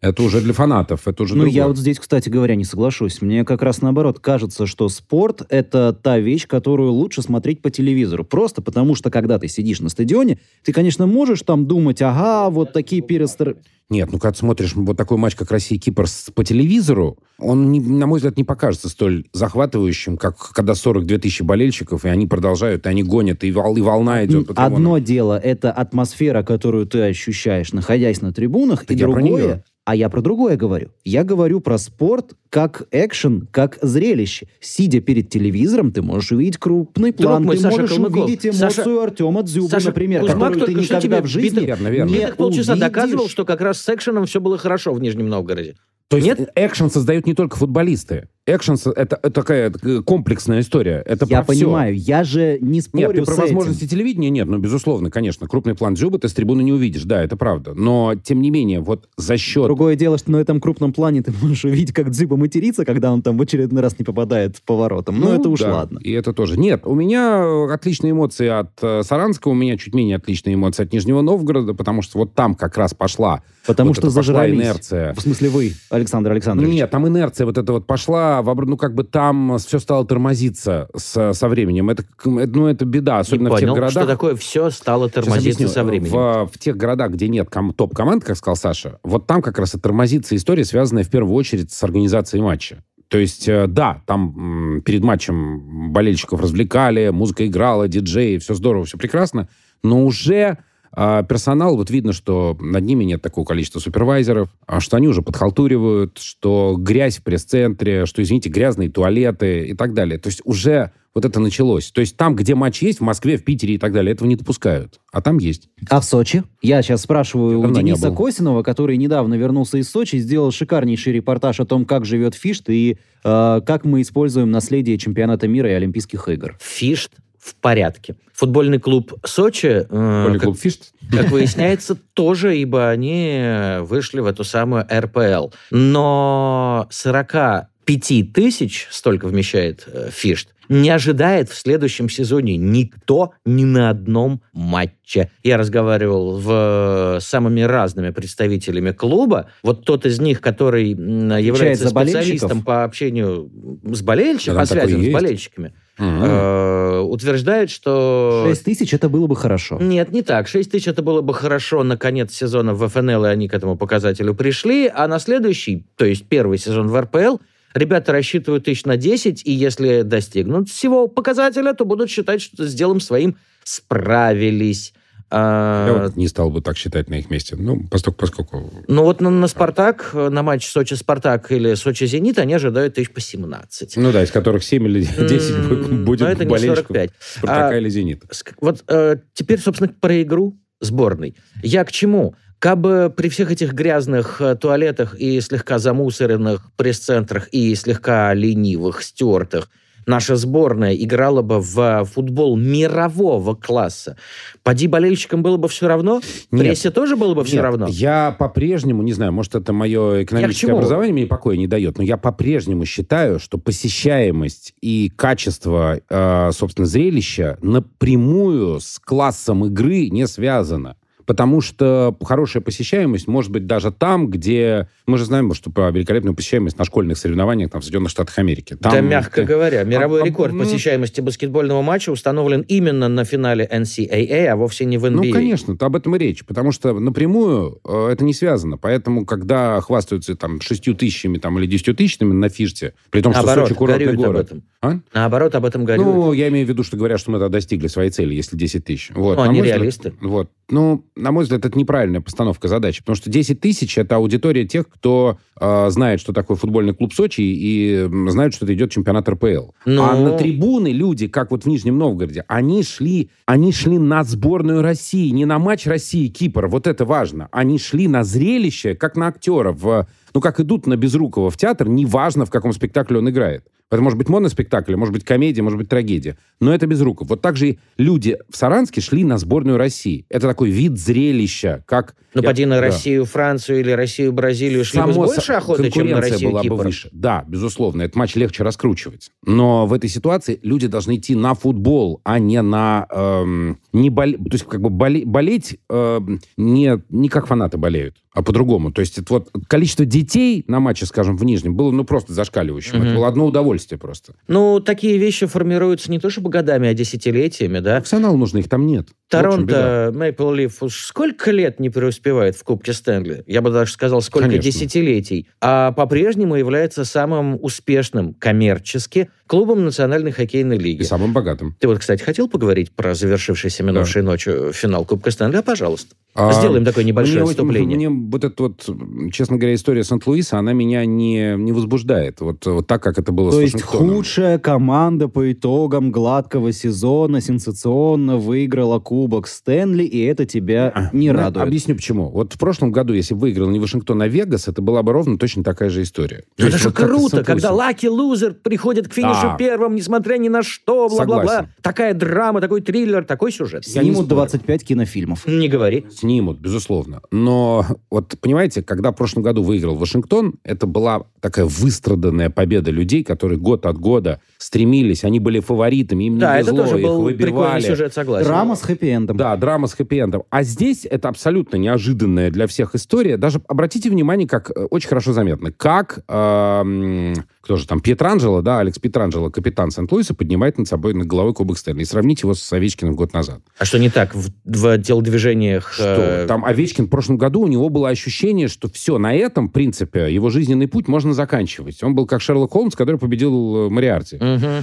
[0.00, 1.56] это уже для фанатов, это уже Ну, другое.
[1.56, 3.20] я вот здесь, кстати говоря, не соглашусь.
[3.20, 8.24] Мне как раз наоборот кажется, что спорт— это та вещь, которую лучше смотреть по телевизору.
[8.24, 12.72] Просто потому, что когда ты сидишь на стадионе, ты, конечно, можешь там думать, ага, вот
[12.72, 13.56] такие перестр...
[13.90, 18.06] Нет, ну, когда ты смотришь вот такой матч, как Россия-Кипр по телевизору, он, не- на
[18.06, 22.88] мой взгляд, не покажется столь захватывающим, как когда 42 тысячи болельщиков, и они продолжают, и
[22.88, 24.74] они гонят, и, вол- и волна идет трибунам.
[24.74, 29.64] Одно дело— это атмосфера, которую ты ощущаешь, находясь на трибунах, Так и другое...
[29.86, 30.90] А я про другое говорю.
[31.04, 34.46] Я говорю про спорт как экшен, как зрелище.
[34.60, 38.24] Сидя перед телевизором, ты можешь увидеть крупный план, мой, ты Саша можешь Калмыков.
[38.24, 41.66] увидеть эмоцию Саша- Артема Дзюбы, Саша например, Кузьмак которую ты никогда тебе в жизни битый-
[41.66, 42.10] Верно, верно.
[42.10, 42.88] не Мне так полчаса увидишь.
[42.88, 45.76] доказывал, что как раз с экшеном все было хорошо в Нижнем Новгороде.
[46.08, 46.50] То есть Нет?
[46.56, 48.28] экшен создают не только футболисты.
[48.54, 51.02] Экшен это, это такая э, комплексная история.
[51.06, 53.42] Это Я понимаю, я же не спорю Нет, ты про этим.
[53.42, 55.46] возможности телевидения нет, ну, безусловно, конечно.
[55.46, 57.74] Крупный план Дзюба ты с трибуны не увидишь, да, это правда.
[57.74, 59.64] Но, тем не менее, вот за счет...
[59.64, 63.22] Другое дело, что на этом крупном плане ты можешь увидеть, как Дзюба матерится, когда он
[63.22, 65.20] там в очередной раз не попадает поворотом.
[65.20, 65.98] Ну, это уж да, ладно.
[66.02, 66.58] И это тоже.
[66.58, 70.82] Нет, у меня э, отличные эмоции от э, Саранска, у меня чуть менее отличные эмоции
[70.82, 74.58] от Нижнего Новгорода, потому что вот там как раз пошла Потому вот что зажрались.
[74.58, 75.14] инерция.
[75.14, 76.72] В смысле вы, Александр Александрович.
[76.72, 80.88] Нет, там инерция вот эта вот пошла, обр- ну, как бы там все стало тормозиться
[80.96, 81.90] с- со временем.
[81.90, 83.90] Это, ну, это беда, особенно Не в тех городах.
[83.90, 86.10] что такое все стало тормозиться со временем.
[86.12, 89.74] В, в тех городах, где нет ком- топ-команд, как сказал Саша, вот там как раз
[89.74, 92.82] и тормозится история, связанная в первую очередь с организацией матча.
[93.08, 98.98] То есть, э, да, там перед матчем болельщиков развлекали, музыка играла, диджеи, все здорово, все
[98.98, 99.48] прекрасно,
[99.82, 100.58] но уже
[100.92, 105.22] а персонал, вот видно, что над ними нет такого количества супервайзеров, а что они уже
[105.22, 110.18] подхалтуривают, что грязь в пресс-центре, что, извините, грязные туалеты и так далее.
[110.18, 111.90] То есть уже вот это началось.
[111.90, 114.36] То есть там, где матч есть, в Москве, в Питере и так далее, этого не
[114.36, 115.00] допускают.
[115.12, 115.68] А там есть.
[115.88, 116.44] А в Сочи?
[116.62, 118.10] Я сейчас спрашиваю у Давно не Дениса.
[118.10, 122.98] Косинова, который недавно вернулся из Сочи, сделал шикарнейший репортаж о том, как живет Фишт и
[123.24, 126.56] э, как мы используем наследие чемпионата мира и Олимпийских игр.
[126.60, 128.16] Фишт в порядке.
[128.34, 130.92] Футбольный клуб Сочи, э, Футбольный как, клуб «Фишт».
[131.10, 135.50] как выясняется, тоже, ибо они вышли в эту самую РПЛ.
[135.70, 143.90] Но 45 тысяч, столько вмещает э, Фишт, не ожидает в следующем сезоне никто ни на
[143.90, 145.30] одном матче.
[145.42, 149.50] Я разговаривал в, с самыми разными представителями клуба.
[149.64, 153.50] Вот тот из них, который является специалистом по общению
[153.82, 158.46] с болельщиками, такой связям с болельщиками, Э, утверждает, что...
[158.48, 159.78] 6 тысяч это было бы хорошо.
[159.80, 160.48] Нет, не так.
[160.48, 163.76] 6 тысяч это было бы хорошо на конец сезона в ФНЛ, и они к этому
[163.76, 164.90] показателю пришли.
[164.92, 167.36] А на следующий, то есть первый сезон в РПЛ,
[167.74, 172.74] ребята рассчитывают тысяч на 10, и если достигнут всего показателя, то будут считать, что с
[172.74, 174.94] делом своим справились.
[175.32, 177.54] А, Я вот не стал бы так считать на их месте.
[177.56, 178.18] Ну, поскольку...
[178.18, 178.70] поскольку...
[178.88, 183.96] Ну вот на, на «Спартак», на матч Сочи-Спартак или Сочи-Зенит они ожидают тысяч по 17.
[183.96, 187.10] Ну да, из которых 7 или 10 М, будет но это не болельщиков 45.
[187.20, 188.26] Спартака А- или Зенита.
[188.28, 191.36] Ск- Вот э, теперь, собственно, про игру сборной.
[191.62, 192.34] Я к чему?
[192.58, 199.70] Кабы при всех этих грязных э, туалетах и слегка замусоренных пресс-центрах и слегка ленивых, стертых,
[200.10, 204.16] наша сборная играла бы в футбол мирового класса,
[204.62, 206.20] поди болельщикам было бы все равно?
[206.50, 206.60] Нет.
[206.60, 207.86] Прессе тоже было бы все Нет, равно?
[207.88, 212.16] Я по-прежнему, не знаю, может, это мое экономическое образование мне покоя не дает, но я
[212.16, 220.96] по-прежнему считаю, что посещаемость и качество, э, собственно, зрелища напрямую с классом игры не связано.
[221.30, 224.88] Потому что хорошая посещаемость может быть даже там, где...
[225.06, 228.74] Мы же знаем, что про великолепную посещаемость на школьных соревнованиях там, в Соединенных Штатах Америки.
[228.74, 233.64] Там, да, мягко говоря, мировой а, рекорд ну- посещаемости баскетбольного матча установлен именно на финале
[233.72, 235.10] NCAA, а вовсе не в NBA.
[235.26, 236.44] Ну, конечно, об этом и речь.
[236.44, 238.76] Потому что напрямую э, это не связано.
[238.76, 243.42] Поэтому, когда хвастаются там шестью тысячами там, или десятью тысячами на фиште, при том, что
[243.42, 244.46] Наоборот, Сочи курортный горюют об город.
[244.46, 244.62] этом.
[244.82, 244.98] А?
[245.14, 246.12] Наоборот, об этом горюют.
[246.12, 248.84] Ну, я имею в виду, что говорят, что мы тогда достигли своей цели, если 10
[248.84, 249.10] тысяч.
[249.14, 249.36] Вот.
[249.36, 250.12] Ну, На они взгляд- реалисты.
[250.20, 250.50] вот.
[250.70, 254.88] Ну, на мой взгляд, это неправильная постановка задачи, потому что 10 тысяч— это аудитория тех,
[254.88, 259.28] кто э, знает, что такое футбольный клуб Сочи и м, знают, что это идет чемпионат
[259.28, 259.72] РПЛ.
[259.84, 260.02] Ну.
[260.02, 264.82] А на трибуны люди, как вот в Нижнем Новгороде, они шли, они шли на сборную
[264.82, 267.48] России, не на матч России-Кипр, вот это важно.
[267.50, 271.88] Они шли на зрелище, как на актера, в, ну, как идут на Безрукова в театр,
[271.88, 273.64] неважно, в каком спектакле он играет.
[273.90, 276.36] Это может быть моноспектакль, может быть комедия, может быть трагедия.
[276.60, 277.28] Но это без руков.
[277.28, 280.26] Вот так же и люди в Саранске шли на сборную России.
[280.28, 282.14] Это такой вид зрелища, как...
[282.32, 282.82] Ну, поди на да.
[282.82, 286.60] Россию, Францию или Россию, Бразилию шли бы с Само большей охотой, чем на Россию, была
[286.60, 286.84] бы Кипр.
[286.84, 287.08] выше.
[287.10, 289.32] Да, безусловно, этот матч легче раскручивать.
[289.44, 293.08] Но в этой ситуации люди должны идти на футбол, а не на...
[293.10, 298.14] эм, не бол- То есть как бы боле- болеть эм, не, не как фанаты болеют,
[298.32, 298.92] а по-другому.
[298.92, 302.98] То есть это вот количество детей на матче, скажем, в Нижнем было ну просто зашкаливающим.
[302.98, 303.06] Мгм.
[303.06, 304.34] Это было одно удовольствие просто.
[304.48, 307.96] Ну, такие вещи формируются не то чтобы годами, а десятилетиями, да?
[307.96, 309.08] Профессионал нужны, их там нет.
[309.28, 313.44] Торонто Мейпл Лиф уж сколько лет не преуспевает в Кубке Стэнли?
[313.46, 314.70] Я бы даже сказал, сколько Конечно.
[314.70, 315.48] десятилетий.
[315.60, 321.02] А по-прежнему является самым успешным коммерчески клубом Национальной хоккейной И лиги.
[321.02, 321.74] самым богатым.
[321.80, 325.56] Ты вот, кстати, хотел поговорить про завершившийся минувшей ночью финал Кубка Стэнли?
[325.56, 326.14] А, пожалуйста.
[326.32, 327.96] А, Сделаем такое небольшое мне, вот- вступление.
[327.96, 328.88] Мне вот эта вот,
[329.32, 332.40] честно говоря, история Сент-Луиса, она меня не, не возбуждает.
[332.40, 337.40] Вот, вот так, как это было То с есть худшая команда по итогам гладкого сезона
[337.40, 341.66] сенсационно выиграла Кубок Стэнли, и это тебя А, не радует.
[341.66, 342.30] Объясню почему.
[342.30, 345.36] Вот в прошлом году, если бы выиграл не Вашингтон, а Вегас, это была бы ровно
[345.36, 346.44] точно такая же история.
[346.56, 349.56] Ну, То это же вот и круто, когда lucky loser приходит к финишу Да.
[349.56, 351.68] первым, несмотря ни на что, бла-бла-бла.
[351.82, 353.84] Такая драма, такой триллер, такой сюжет.
[353.84, 354.28] Снимут спорю.
[354.28, 355.46] 25 кинофильмов.
[355.46, 356.06] Не говори.
[356.10, 357.22] Снимут, безусловно.
[357.30, 363.24] Но вот, понимаете, когда в прошлом году выиграл Вашингтон, это была такая выстраданная победа людей,
[363.24, 367.02] которые год от года стремились, они были фаворитами, им не Да, это везло, тоже их
[367.06, 367.80] был прикольный выбивали.
[367.82, 368.46] сюжет, согласен.
[368.46, 369.34] Драма с хэппи-эндом.
[369.36, 370.42] Да, драма с хэппи-эндом.
[370.50, 373.38] А здесь это абсолютно неожиданная для всех история.
[373.38, 378.80] Даже обратите внимание, как э, очень хорошо заметно, как эм, кто же там, Пьетранджело, да,
[378.80, 382.02] Алекс Пьетранджело, капитан Сент-Луиса, поднимает над собой над головой Кубок Стэнли.
[382.02, 383.60] И сравните его с Овечкиным год назад.
[383.78, 385.92] А что не так в, в телодвижениях?
[385.92, 386.16] Что?
[386.18, 389.72] э, Там Овечкин в прошлом году, у него было ощущение, что все, на этом, в
[389.72, 392.02] принципе, его жизненный путь можно заканчивать.
[392.02, 393.88] Он был как Шерлок Холмс, который победил э,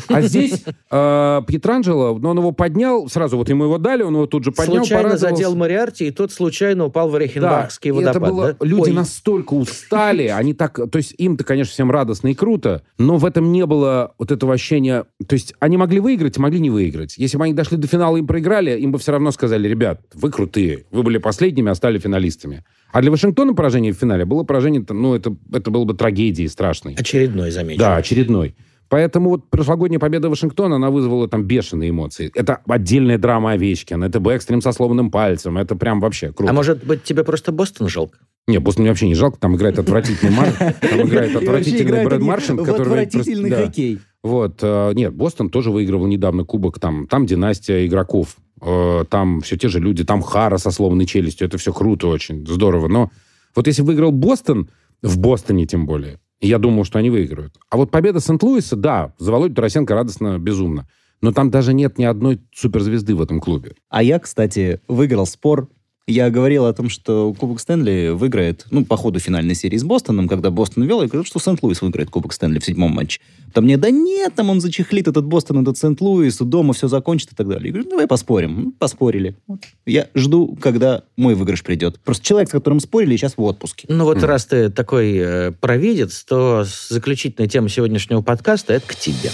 [0.09, 4.25] А здесь э, Пьетранджело, ну, он его поднял, сразу вот ему его дали, он его
[4.25, 8.15] тут же поднял, Случайно задел Мариарти, и тот случайно упал в Рейхенбахский и водопад.
[8.15, 8.53] это было...
[8.53, 8.65] да?
[8.65, 8.93] Люди Ой.
[8.93, 10.79] настолько устали, они так...
[10.91, 14.53] То есть им-то, конечно, всем радостно и круто, но в этом не было вот этого
[14.53, 15.05] ощущения...
[15.27, 17.17] То есть они могли выиграть, могли не выиграть.
[17.17, 20.01] Если бы они дошли до финала и им проиграли, им бы все равно сказали, ребят,
[20.13, 22.63] вы крутые, вы были последними, а стали финалистами.
[22.91, 26.95] А для Вашингтона поражение в финале было поражение, ну, это, это было бы трагедией страшной.
[26.95, 27.79] Очередной, замечу.
[27.79, 28.55] Да, очередной.
[28.89, 32.31] Поэтому вот прошлогодняя победа Вашингтона, она вызвала там бешеные эмоции.
[32.33, 36.51] Это отдельная драма Овечкин, это Бэкстрим со сломанным пальцем, это прям вообще круто.
[36.51, 38.19] А может быть, тебе просто Бостон жалко?
[38.47, 42.57] Не, Бостон мне вообще не жалко, там играет отвратительный Мар, там играет отвратительный Брэд Маршин,
[42.57, 43.03] который...
[43.03, 43.99] отвратительный хоккей.
[44.23, 49.57] Вот, э, нет, Бостон тоже выигрывал недавно кубок, там, там династия игроков, э, там все
[49.57, 53.11] те же люди, там Хара со сломанной челюстью, это все круто очень, здорово, но
[53.55, 54.69] вот если выиграл Бостон,
[55.01, 57.55] в Бостоне тем более, я думал, что они выиграют.
[57.69, 60.87] А вот победа Сент-Луиса, да, за Володю Тарасенко радостно, безумно.
[61.21, 63.73] Но там даже нет ни одной суперзвезды в этом клубе.
[63.89, 65.69] А я, кстати, выиграл спор.
[66.09, 70.29] Я говорил о том, что Кубок Стэнли выиграет, ну, по ходу финальной серии с Бостоном,
[70.29, 73.19] когда Бостон вел, я говорил, что Сент-Луис выиграет Кубок Стэнли в седьмом матче.
[73.53, 77.35] Там мне, да нет, там он зачехлит этот Бостон, этот Сент-Луис, дома все закончит и
[77.35, 77.67] так далее.
[77.67, 78.61] Я говорю, давай поспорим.
[78.61, 79.35] Ну, Поспорили.
[79.47, 79.59] Вот.
[79.85, 81.99] Я жду, когда мой выигрыш придет.
[81.99, 83.85] Просто человек, с которым спорили, сейчас в отпуске.
[83.89, 89.29] Ну вот раз ты такой э, провидец, то заключительная тема сегодняшнего подкаста– это к тебе.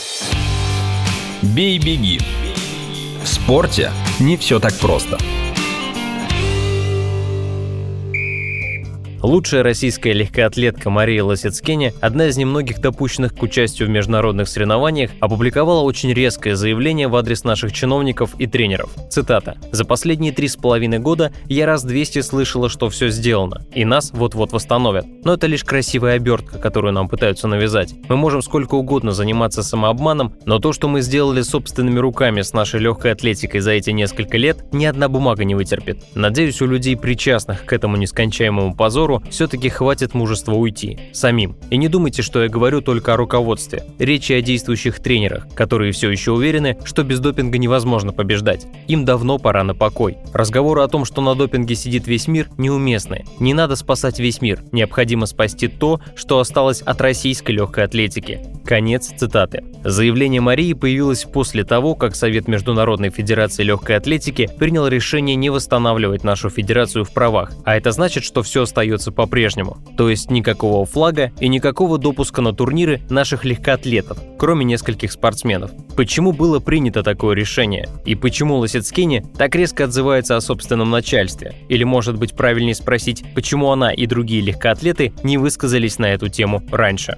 [1.56, 2.20] Бей-беги.
[3.24, 5.20] В спорте не все так просто.
[9.24, 15.80] Лучшая российская легкоатлетка Мария Лосецкене, одна из немногих допущенных к участию в международных соревнованиях, опубликовала
[15.80, 18.90] очень резкое заявление в адрес наших чиновников и тренеров.
[19.10, 19.56] Цитата.
[19.72, 24.12] «За последние три с половиной года я раз 200 слышала, что все сделано, и нас
[24.14, 25.06] вот-вот восстановят.
[25.24, 27.96] Но это лишь красивая обертка, которую нам пытаются навязать.
[28.10, 32.82] Мы можем сколько угодно заниматься самообманом, но то, что мы сделали собственными руками с нашей
[32.82, 36.04] легкой атлетикой за эти несколько лет, ни одна бумага не вытерпит.
[36.14, 40.98] Надеюсь, у людей, причастных к этому нескончаемому позору, все-таки хватит мужества уйти.
[41.12, 41.56] Самим.
[41.70, 43.84] И не думайте, что я говорю только о руководстве.
[44.00, 48.68] Речь и о действующих тренерах, которые все еще уверены, что без допинга невозможно побеждать.
[48.88, 50.18] Им давно пора на покой.
[50.34, 53.26] Разговоры о том, что на допинге сидит весь мир, неуместны.
[53.40, 54.62] Не надо спасать весь мир.
[54.72, 58.42] Необходимо спасти то, что осталось от российской легкой атлетики.
[58.66, 59.64] Конец цитаты.
[59.84, 66.24] Заявление Марии появилось после того, как Совет Международной Федерации Легкой Атлетики принял решение не восстанавливать
[66.24, 67.52] нашу федерацию в правах.
[67.66, 69.78] А это значит, что все остается по-прежнему.
[69.98, 75.72] То есть никакого флага и никакого допуска на турниры наших легкоатлетов, кроме нескольких спортсменов.
[75.96, 77.88] Почему было принято такое решение?
[78.06, 81.56] И почему Лосецкини так резко отзывается о собственном начальстве?
[81.70, 86.62] Или может быть правильнее спросить, почему она и другие легкоатлеты не высказались на эту тему
[86.72, 87.18] раньше?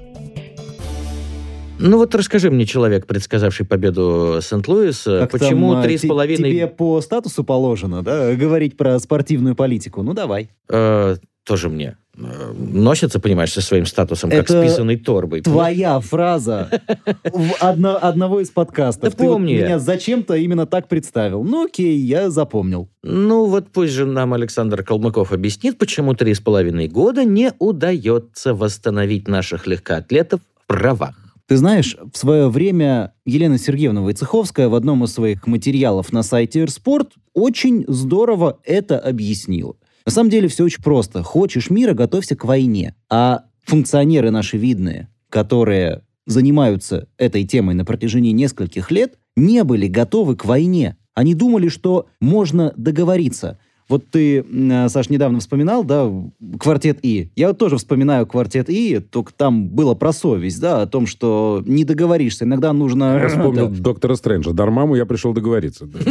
[1.77, 6.51] Ну вот расскажи мне, человек, предсказавший победу Сент-Луиса, почему а, три с половиной...
[6.51, 10.01] Тебе по статусу положено, да, говорить про спортивную политику.
[10.01, 10.49] Ну, давай.
[10.69, 11.15] э,
[11.45, 15.41] тоже мне э, носятся, понимаешь, со своим статусом, как с писаной торбой.
[15.41, 16.69] Твоя фраза
[17.23, 19.11] в одно- одного из подкастов.
[19.11, 19.45] Да Ты вот я.
[19.45, 21.43] меня зачем-то именно так представил.
[21.43, 22.89] Ну, окей, я запомнил.
[23.03, 28.53] Ну, вот пусть же нам Александр Калмыков объяснит, почему три с половиной года не удается
[28.55, 31.15] восстановить наших легкоатлетов в правах.
[31.47, 36.61] Ты знаешь, в свое время Елена Сергеевна Войцеховская в одном из своих материалов на сайте
[36.61, 39.75] Эрспорт очень здорово это объяснила.
[40.05, 41.23] На самом деле все очень просто.
[41.23, 42.95] Хочешь мира, готовься к войне.
[43.09, 50.35] А функционеры наши видные, которые занимаются этой темой на протяжении нескольких лет, не были готовы
[50.35, 50.97] к войне.
[51.13, 53.57] Они думали, что можно договориться.
[53.87, 56.11] Вот ты, м, Саш, недавно вспоминал, да,
[56.59, 57.31] квартет И.
[57.35, 61.63] Я вот тоже вспоминаю квартет И, только там было про совесть, да, о том, что
[61.65, 62.45] не договоришься.
[62.45, 63.19] Иногда нужно...
[63.19, 64.53] Я вспомнил да, доктора Стрэнджа.
[64.53, 65.85] Дармаму я пришел договориться.
[65.85, 65.99] да.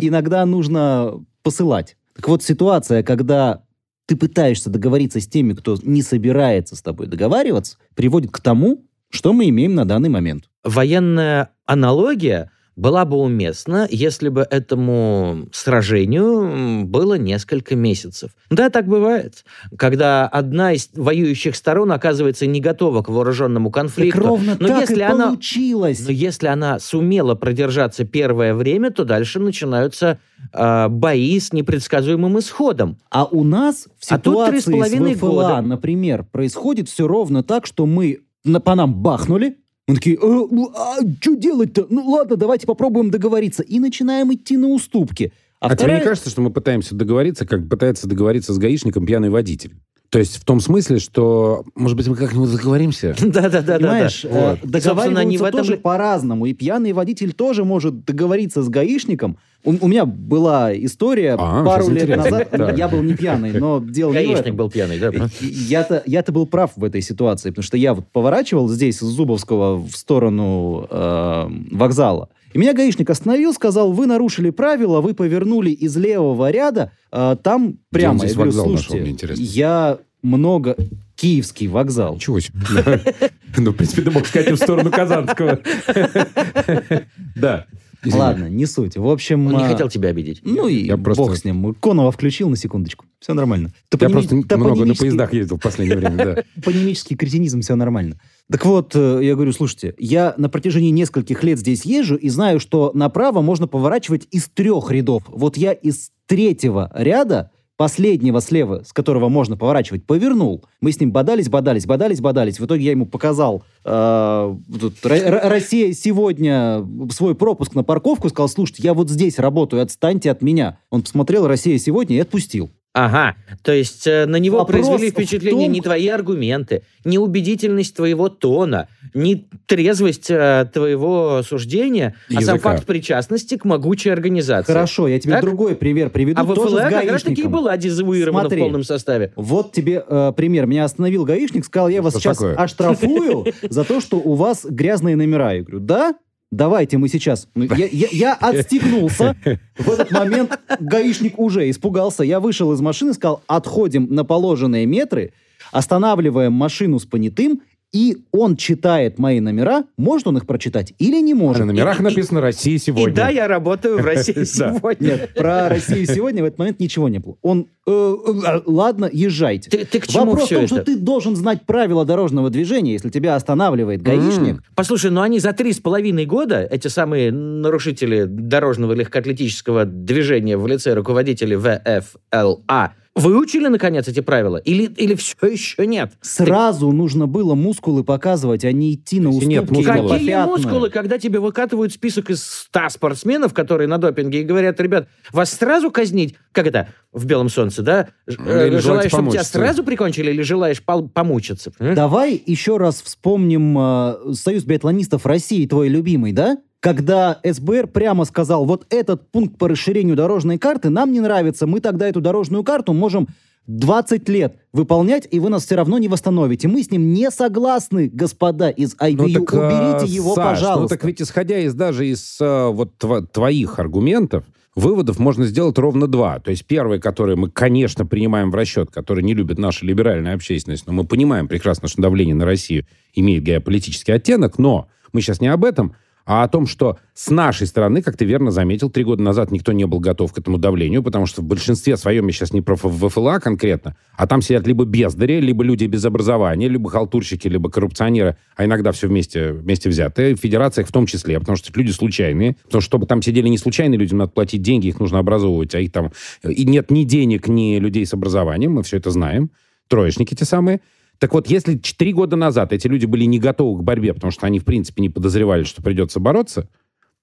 [0.00, 1.96] иногда нужно посылать.
[2.16, 3.62] Так вот, ситуация, когда
[4.06, 9.32] ты пытаешься договориться с теми, кто не собирается с тобой договариваться, приводит к тому, что
[9.32, 10.48] мы имеем на данный момент.
[10.64, 18.30] Военная аналогия была бы уместна, если бы этому сражению было несколько месяцев.
[18.50, 19.44] Да, так бывает.
[19.78, 24.20] Когда одна из воюющих сторон оказывается не готова к вооруженному Так конфликту.
[24.20, 26.00] ровно Но так если и она- получилось.
[26.04, 30.18] Но если она сумела продержаться первое время, то дальше начинаются
[30.52, 32.98] э, бои с непредсказуемым исходом.
[33.10, 35.60] А у нас в А с ситуации с, половиной ВФЛА, года.
[35.62, 38.20] например, происходит все ровно так, что мы
[38.64, 41.86] по нам бахнули, мы такие, а, что делать-то?
[41.90, 43.62] Ну ладно, давайте попробуем договориться.
[43.62, 45.32] И начинаем идти на уступки.
[45.60, 49.06] А, А тебе вторая- не кажется, что мы пытаемся договориться, как пытается договориться с гаишником
[49.06, 49.74] пьяный водитель?
[50.16, 53.14] То есть в том смысле, что, может быть, мы как-нибудь договоримся?
[53.20, 53.74] Да-да-да.
[53.78, 54.30] Понимаешь, да.
[54.30, 54.82] э, Вот.
[54.82, 55.60] Собственно, они договариваются в этом...
[55.60, 56.46] тоже по-разному.
[56.46, 59.36] И пьяный водитель тоже может договориться с гаишником.
[59.62, 62.30] У, у меня была история А, пару лет интересно.
[62.30, 62.48] назад.
[62.50, 62.70] Да.
[62.72, 64.56] Я был не пьяный, но дело не в Гаишник этом.
[64.56, 65.10] был пьяный, да?
[65.42, 69.76] Я-то, я-то был прав в этой ситуации, потому что я вот поворачивал здесь с Зубовского
[69.76, 72.30] в сторону э, вокзала.
[72.54, 77.80] И меня гаишник остановил, сказал, вы нарушили правила, вы повернули из левого ряда, э, там
[77.90, 78.24] прямо.
[78.24, 80.76] я говорю, вокзал нашел, слушайте, мне интересно?» я много...
[81.16, 82.16] Киевский вокзал.
[82.16, 83.00] Ничего себе.
[83.58, 85.60] Ну, в принципе, ты мог сказать и в сторону Казанского.
[87.34, 87.66] Да.
[88.04, 88.96] Ладно, не суть.
[88.96, 89.46] В общем...
[89.46, 90.40] Он не а, хотел тебя обидеть.
[90.44, 91.74] Ну и бог с ним.
[91.74, 93.06] Конова включил на секундочку.
[93.18, 93.72] Все нормально.
[93.98, 96.42] Я просто много на поездах ездил в последнее время, да.
[96.56, 98.20] Топонимический кретинизм, все нормально.
[98.50, 102.60] Так вот, э, я говорю, слушайте, я на протяжении нескольких лет здесь езжу и знаю,
[102.60, 105.24] что направо можно поворачивать из трех рядов.
[105.28, 110.64] Вот я из третьего ряда, последнего слева, с которого можно поворачивать, повернул.
[110.80, 112.58] Мы с ним бодались, бодались, бодались, бодались.
[112.58, 118.28] В итоге я ему показал э, тут, Ро- Ро- Россия сегодня свой пропуск на парковку,
[118.28, 120.78] сказал, слушайте, я вот здесь работаю, отстаньте от меня.
[120.90, 122.70] Он посмотрел Россия сегодня и отпустил.
[122.98, 127.94] Ага, то есть э, на него Вопрос произвели впечатление том- не твои аргументы, не убедительность
[127.94, 132.58] твоего тона, не трезвость э, твоего суждения, а сам Языка.
[132.70, 134.72] факт причастности к могучей организации.
[134.72, 135.42] Хорошо, я тебе Так?
[135.42, 136.40] другой пример приведу.
[136.40, 138.60] А в ФЛА как раз таки и была дезавуирована Смотри.
[138.60, 139.30] в полном составе.
[139.36, 140.64] Вот тебе э, пример.
[140.64, 142.54] Меня остановил гаишник, сказал, я вас Что сейчас такое?
[142.56, 145.52] оштрафую за то, что у вас грязные номера.
[145.52, 146.14] Я говорю, да?
[146.52, 147.48] Давайте мы сейчас...
[147.54, 149.34] Ну, Я, я- я отстегнулся.
[149.76, 152.22] В этот момент гаишник уже испугался.
[152.22, 155.32] Я вышел из машины, сказал, отходим на положенные метры,
[155.72, 157.62] останавливаем машину с понятым,
[157.96, 159.84] и он читает мои номера.
[159.96, 161.60] Может он их прочитать или не А может?
[161.60, 163.10] на номерах написано «Россия сегодня».
[163.10, 165.12] И да, я работаю в России сегодня.
[165.12, 167.36] Нет, про Россию сегодня в этот момент ничего не было.
[167.40, 169.70] Он, э, э, ладно, езжайте.
[169.70, 173.34] Ты, к чему Вопрос в том, что ты должен знать правила дорожного движения, если тебя
[173.34, 174.62] останавливает гаишник.
[174.74, 180.66] Послушай, ну они за три с половиной года, эти самые нарушители дорожного легкоатлетического движения в
[180.66, 184.58] лице руководителей ВФЛА, выучили, наконец, эти правила?
[184.58, 186.12] Или, или все еще нет?
[186.20, 189.86] Сразу нужно было мускулы показывать, а не идти на есть нет уступки.
[189.88, 189.98] мускулов.
[190.04, 190.58] или Какие попятную.
[190.58, 195.50] мускулы, когда тебе выкатывают список из 100 спортсменов, которые на допинге, и говорят, ребят, вас
[195.50, 198.08] сразу казнить, как это, в «Белом солнце», да?
[198.26, 201.72] Ж- Или э, Желаешь, чтобы тебя сразу прикончили, или желаешь пол- помучиться?
[201.78, 201.94] М?
[201.94, 206.58] Давай еще раз вспомним э, Союз биатлонистов России, твой любимый, да?
[206.86, 211.80] Когда СБР прямо сказал, вот этот пункт по расширению дорожной карты нам не нравится, мы
[211.80, 213.26] тогда эту дорожную карту можем
[213.66, 216.68] 20 лет выполнять, и вы нас все равно не восстановите.
[216.68, 219.16] Мы с ним не согласны, господа из IBU.
[219.16, 220.82] Ну, так, Уберите э, его, Саш, пожалуйста.
[220.82, 224.44] Ну так ведь исходя из даже из э, вот тво- твоих аргументов,
[224.76, 226.38] выводов можно сделать ровно два.
[226.38, 230.86] То есть первый, который мы, конечно, принимаем в расчет, который не любит наша либеральная общественность,
[230.86, 235.48] но мы понимаем прекрасно, что давление на Россию имеет геополитический оттенок, но мы сейчас не
[235.48, 239.22] об этом, а о том, что с нашей стороны, как ты верно заметил, три года
[239.22, 242.52] назад никто не был готов к этому давлению, потому что в большинстве своем, я сейчас
[242.52, 247.46] не про ВФЛА конкретно, а там сидят либо бездари, либо люди без образования, либо халтурщики,
[247.46, 251.72] либо коррупционеры, а иногда все вместе, вместе взятые, в федерациях в том числе, потому что
[251.78, 255.20] люди случайные, потому что чтобы там сидели не случайные люди, надо платить деньги, их нужно
[255.20, 256.10] образовывать, а их там
[256.42, 259.50] и нет ни денег, ни людей с образованием, мы все это знаем,
[259.88, 260.80] троечники те самые,
[261.18, 264.46] так вот, если четыре года назад эти люди были не готовы к борьбе, потому что
[264.46, 266.68] они, в принципе, не подозревали, что придется бороться,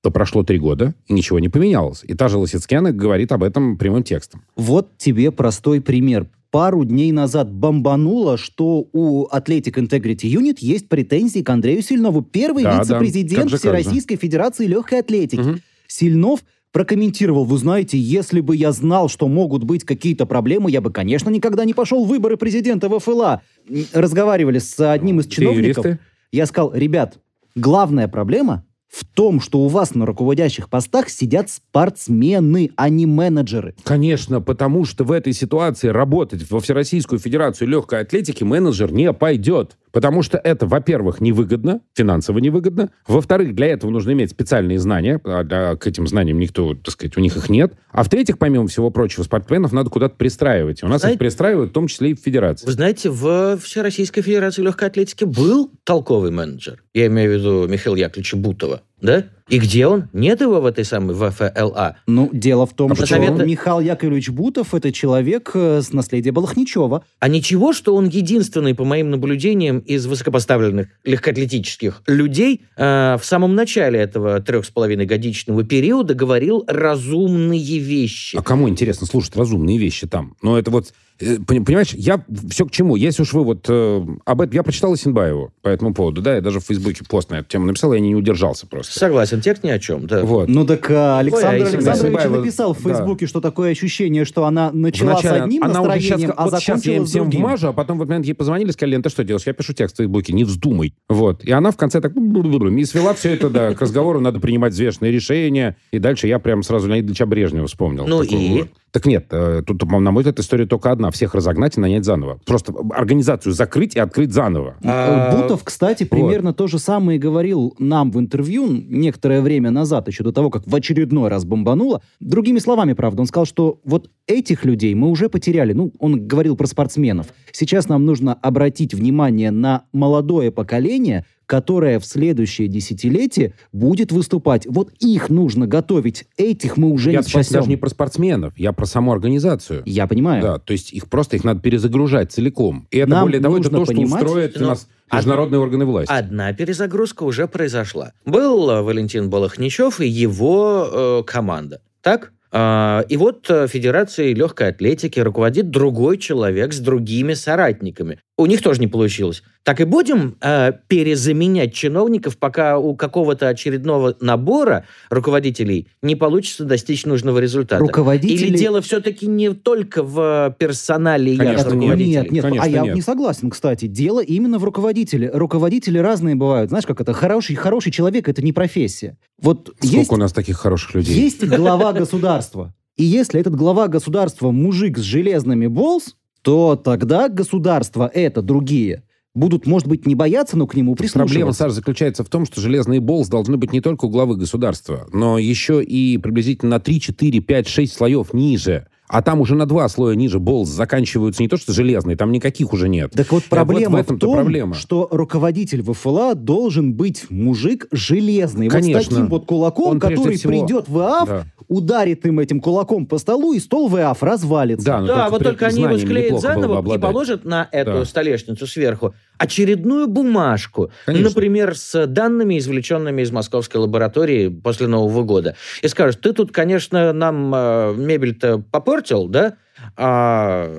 [0.01, 2.03] то прошло три года, и ничего не поменялось.
[2.03, 4.43] И та же Лосицкяна говорит об этом прямым текстом.
[4.55, 6.27] Вот тебе простой пример.
[6.51, 12.21] Пару дней назад бомбануло, что у Athletic Integrity Unit есть претензии к Андрею Сильнову.
[12.21, 12.79] Первый Да, да.
[12.81, 13.81] вице-президент Как же, как же.
[13.81, 15.39] Всероссийской Федерации легкой атлетики.
[15.39, 15.61] Мгм.
[15.87, 16.41] Сильнов
[16.73, 21.29] прокомментировал, вы знаете, если бы я знал, что могут быть какие-то проблемы, я бы, конечно,
[21.29, 23.41] никогда не пошел в выборы президента ВФЛА.
[23.69, 25.85] М, Разговаривали с одним из чиновников.
[26.31, 27.19] Я сказал, ребят,
[27.55, 33.75] главная проблема в том, что у вас на руководящих постах сидят спортсмены, а не менеджеры.
[33.83, 39.77] Конечно, потому что в этой ситуации работать во Всероссийскую Федерацию легкой атлетики менеджер не пойдет.
[39.93, 42.89] Потому что это, во-первых, невыгодно, финансово невыгодно.
[43.07, 45.21] Во-вторых, для этого нужно иметь специальные знания.
[45.23, 47.73] А для- к этим знаниям никто, так сказать, у них их нет.
[47.91, 50.81] А в-третьих, помимо всего прочего, спортсменов надо куда-то пристраивать.
[50.83, 52.65] У нас Знаете- их пристраивают в том числе и в Федерации.
[52.65, 56.83] Вы знаете, в Всероссийской Федерации легкой атлетики был толковый менеджер.
[56.95, 59.25] Я имею в виду Михаила Яковлевича Бутова, да?
[59.49, 60.05] И где он?
[60.13, 61.97] Нет его в этой самой ВФЛА.
[62.07, 66.31] Ну, дело в том, А что посоветуй- Михаил Яковлевич Бутов– это человек э, с наследия
[66.31, 67.03] Балахничева.
[67.19, 73.55] А ничего, что он единственный, по моим наблюдениям, из высокопоставленных легкоатлетических людей э, в самом
[73.55, 78.35] начале этого трех с половиной годичного периода говорил разумные вещи.
[78.37, 80.35] А кому интересно слушать разумные вещи там?
[80.41, 82.95] Ну, это вот, э, пони- понимаешь, я все к чему.
[82.95, 84.53] Если уж вы вот э, об этом...
[84.55, 87.65] Я прочитал Синбаеву по этому поводу, да, я даже в Фейсбуке пост на эту тему
[87.65, 88.97] написал, я не удержался просто.
[88.97, 90.23] Согласен, текст ни о чем, да.
[90.23, 90.49] Вот.
[90.49, 92.89] Ну так а, Александр Ой, а Александрович Назарбаева- написал в да.
[92.89, 96.59] Фейсбуке, что такое ощущение, что она начала Вначале с одним она настроением, щас- а вот
[96.59, 99.01] сейчас я им закончила всем вмажу, а потом в этот момент ей позвонили, сказали, Лен,
[99.03, 99.45] ты что делаешь?
[99.45, 100.93] Я пишу текст в Фейсбуке, не вздумай.
[101.09, 101.43] Вот.
[101.43, 105.11] И она в конце так и свела все это, да, к разговору, надо принимать взвешенные
[105.11, 105.77] решения.
[105.91, 108.05] И дальше я прям сразу Леонида Ильича Брежнева вспомнил.
[108.07, 108.65] Ну и?
[108.93, 109.01] Вот.
[109.01, 111.09] Так нет, э, тут, на мой взгляд, история только одна.
[111.11, 112.39] Всех разогнать и нанять заново.
[112.45, 114.75] Просто организацию закрыть и открыть заново.
[114.83, 120.23] А, Бутов, кстати, примерно то же самое говорил нам в интервью некоторое время назад, еще
[120.23, 122.01] до того, как в очередной раз бомбануло.
[122.19, 125.73] Другими словами, правда, он сказал, что вот этих людей мы уже потеряли.
[125.73, 127.27] Ну, он говорил про спортсменов.
[127.51, 134.65] Сейчас нам нужно обратить внимание на молодое поколение, которое в следующее десятилетие будет выступать.
[134.65, 136.25] Вот их нужно готовить.
[136.35, 137.53] Этих мы уже я не сейчас спасем.
[137.53, 139.83] даже не про спортсменов, я про саму организацию.
[139.85, 140.41] Я понимаю.
[140.41, 142.87] Да, то есть их просто их надо перезагружать целиком.
[142.89, 145.59] И это, Нам более того, это нужно то, что понимать, устроит ну, нас од- международные
[145.59, 146.11] органы власти.
[146.11, 148.13] Одна перезагрузка уже произошла.
[148.25, 151.81] Был э, Валентин Балахничев и его э, команда.
[152.01, 152.33] Так?
[152.55, 158.19] А, И вот э, Федерацией легкой атлетики руководит другой человек с другими соратниками.
[158.35, 159.43] У них тоже не получилось.
[159.61, 167.05] Так и будем э, перезаменять чиновников, пока у какого-то очередного набора руководителей не получится достичь
[167.05, 167.79] нужного результата.
[167.79, 168.47] Руководители...
[168.47, 171.81] Или дело все-таки не только в персонале Конечно, ясно, нет.
[171.81, 172.15] руководителей?
[172.15, 172.95] Нет, нет, Конечно, а я нет.
[172.95, 173.85] не согласен, кстати.
[173.85, 175.29] Дело именно в руководителе.
[175.31, 176.71] Руководители разные бывают.
[176.71, 177.13] Знаешь, как это?
[177.13, 179.15] Хороший, хороший человек— это не профессия.
[179.39, 181.15] Вот Сколько есть, у нас таких хороших людей?
[181.15, 182.73] есть глава государства.
[182.97, 189.65] И если этот глава государства мужик с железными болс, то тогда государство это другие будут,
[189.65, 191.63] может быть, не бояться, но к нему Проблема, прислушиваться.
[191.63, 195.39] Саша, заключается в том, что железные болс должны быть не только у главы государства, но
[195.39, 198.87] еще и приблизительно на 3, 4, 5, 6 слоев ниже.
[199.09, 202.71] А там уже на два слоя ниже болс заканчиваются не то что железные, там никаких
[202.73, 203.11] уже нет.
[203.11, 204.73] Так вот И проблема вот в в, том, проблема.
[204.73, 208.67] что руководитель ВФЛА должен быть мужик железный.
[208.69, 209.01] Вот с Конечно.
[209.11, 211.45] таким вот кулаком, Он который всего- придет в ААФ, Да.
[211.67, 214.85] ударит им этим кулаком по столу, и стол ВААФ развалится.
[214.85, 218.05] Да, ну Да, вот при только они его склеят заново и положат на эту Да.
[218.05, 221.29] столешницу сверху очередную бумажку, Конечно.
[221.29, 225.55] например, с данными, извлеченными из московской лаборатории после Нового года.
[225.81, 229.55] И скажут, ты тут, конечно, нам э, мебель-то попортил, да?
[229.97, 230.69] А,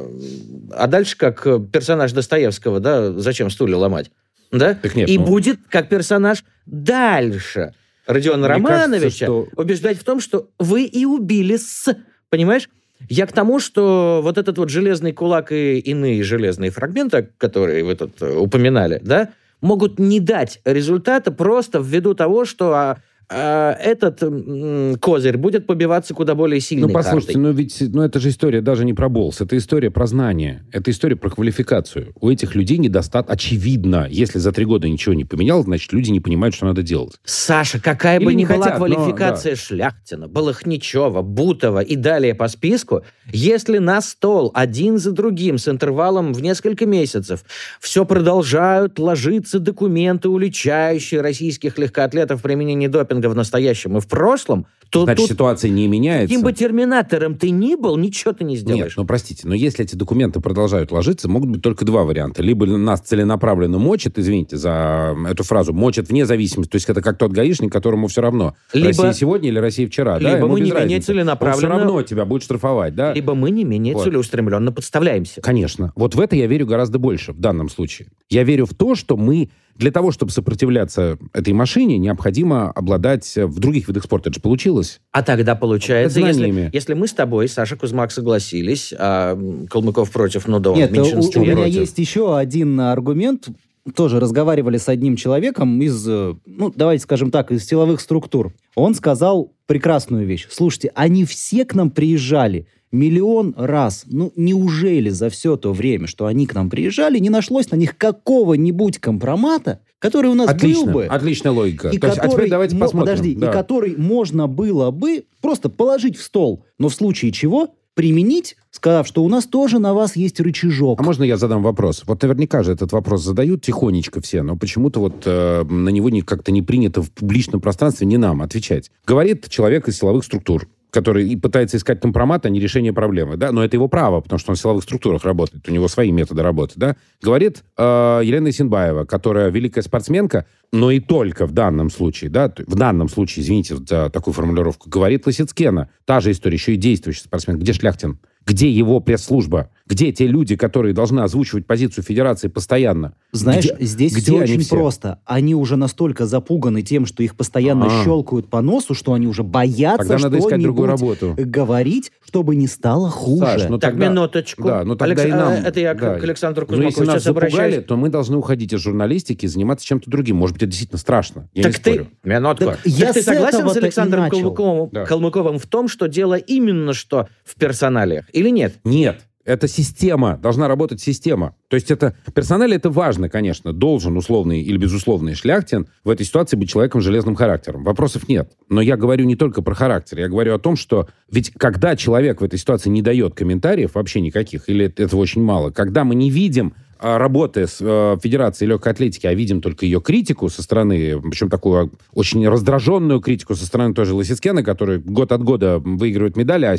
[0.72, 1.42] а дальше как
[1.72, 3.12] персонаж Достоевского, да?
[3.12, 4.10] Зачем стулья ломать?
[4.50, 4.74] Да?
[4.74, 7.74] Так нет, И ну- будет как персонаж дальше
[8.06, 11.94] Родиона Мне кажется, Романовича что- убеждать в том, что вы и убили с...
[12.28, 12.68] Понимаешь?
[13.08, 17.94] Я к тому, что вот этот вот железный кулак и иные железные фрагменты, которые вы
[17.96, 19.30] тут э, упоминали, да,
[19.60, 26.34] могут не дать результата просто ввиду того, что а, этот м, козырь будет побиваться куда
[26.34, 27.42] более сильной Ну, послушайте, картой.
[27.42, 30.90] ну ведь ну, это же история даже не про болс, это история про знание, это
[30.90, 32.12] история про квалификацию.
[32.20, 36.20] У этих людей недостаток, очевидно, если за три года ничего не поменялось, значит, люди не
[36.20, 37.14] понимают, что надо делать.
[37.24, 42.48] Саша, какая Или бы ни была хотят, но, квалификация Шляхтина, Балахничева, Бутова и далее по
[42.48, 47.44] списку, если на стол один за другим с интервалом в несколько месяцев
[47.80, 54.66] все продолжают ложиться документы, уличающие российских легкоатлетов в применении допинга в настоящем и в прошлом,
[54.90, 56.28] то Значит, тут ситуация не меняется.
[56.28, 58.96] каким бы терминатором ты ни был, ничего ты не Нет, сделаешь.
[58.96, 62.42] ну простите, но если эти документы продолжают ложиться, могут быть только два варианта.
[62.42, 67.18] Либо нас целенаправленно мочат, извините за эту фразу, мочат вне зависимости, то есть это как
[67.18, 70.20] тот гаишник, которому все равно, Либо- Россия сегодня или Россия вчера.
[70.20, 71.12] да, либо ему мы не менее разницы.
[71.12, 73.12] целенаправленно- Он все равно тебя будет штрафовать, да?
[73.14, 74.04] Либо мы не менее Вот.
[74.04, 75.40] целеустремленно подставляемся.
[75.40, 75.92] Конечно.
[75.96, 78.08] Вот в это я верю гораздо больше в данном случае.
[78.30, 83.46] Я верю в то, что мы для того, чтобы сопротивляться этой машине, необходимо обладать э,
[83.46, 84.30] в других видах спорта.
[84.30, 85.00] Это же получилось.
[85.12, 86.70] А тогда получается, если, Знаниями.
[86.72, 90.96] если мы с тобой, Саша Кузмак, согласились, а Калмыков против, ну да, он Нет, в
[90.96, 91.74] у, у меня против.
[91.74, 93.48] есть еще один аргумент.
[93.94, 98.54] Тоже разговаривали с одним человеком из, э, ну, давайте скажем так, из силовых структур.
[98.74, 100.46] Он сказал прекрасную вещь.
[100.50, 104.04] Слушайте, они все к нам приезжали миллион раз.
[104.06, 107.96] Ну, неужели за все то время, что они к нам приезжали, не нашлось на них
[107.98, 110.92] какого-нибудь компромата, который у нас был Отлично.
[110.92, 111.04] бы?
[111.06, 111.88] Отличная логика.
[111.88, 113.10] и То есть, а который, теперь давайте мо- посмотрим.
[113.16, 113.50] подожди, Да.
[113.50, 119.06] и который можно было бы просто положить в стол, но в случае чего применить, сказав,
[119.06, 121.00] что у нас тоже на вас есть рычажок.
[121.00, 122.02] А можно я задам вопрос?
[122.06, 126.22] Вот наверняка же этот вопрос задают тихонечко все, но почему-то вот э, на него не,
[126.22, 128.90] как-то не принято в публичном пространстве не нам отвечать.
[129.06, 133.50] Говорит человек из силовых структур, который и пытается искать компромат, а не решение проблемы, да,
[133.50, 136.42] но это его право, потому что он в силовых структурах работает, у него свои методы
[136.42, 136.96] работы, да.
[137.20, 142.76] Говорит э, Елена Исенбаева, которая великая спортсменка, но и только в данном случае, да, в
[142.76, 147.58] данном случае, извините за такую формулировку, говорит Лосицкена, та же история, еще и действующий спортсмен.
[147.58, 148.18] Где Шляхтин?
[148.46, 149.70] Где его пресс-служба?
[149.86, 153.14] Где те люди, которые должны озвучивать позицию Федерации постоянно?
[153.32, 154.76] Знаешь, где, здесь где все они очень все?
[154.76, 155.18] просто.
[155.26, 158.02] Они уже настолько запуганы тем, что их постоянно А.
[158.04, 161.34] щелкают по носу, что они уже боятся Тогда надо искать другую работу.
[161.36, 163.44] говорить, чтобы не стало хуже.
[163.44, 164.64] Саш, ну Так, тогда- минуточку.
[164.64, 165.52] Да, ну тогда Алекс- и нам...
[165.52, 166.18] а, Это я к- да.
[166.18, 167.84] к Александру Ну, Кузьмакову если нас сейчас запугали, обращаюсь.
[167.84, 170.36] то мы должны уходить из журналистики и заниматься чем-то другим.
[170.36, 171.50] Может быть, это действительно страшно.
[171.52, 172.08] Я так не ты, спорю.
[172.24, 172.64] минутку.
[172.64, 174.30] Так Так я ты с согласен с Александром.
[174.30, 175.04] Калмыковым, Да.
[175.04, 178.76] Калмыковым в том, что дело именно что в персоналиях, или нет?
[178.84, 179.20] Нет.
[179.44, 181.54] Это система, должна работать система.
[181.68, 183.72] То есть это персональ это важно, конечно.
[183.72, 187.84] Должен условный или безусловный шляхтин в этой ситуации быть человеком с железным характером.
[187.84, 188.52] Вопросов нет.
[188.70, 190.18] Но я говорю не только про характер.
[190.18, 194.20] Я говорю о том, что ведь когда человек в этой ситуации не дает комментариев вообще
[194.20, 198.92] никаких, или этого очень мало, когда мы не видим а, работы с э, Федерацией легкой
[198.92, 203.94] атлетики, а видим только ее критику со стороны, причем такую очень раздраженную критику со стороны
[203.94, 206.76] той же Лосицкена, который год от года выигрывает медали, а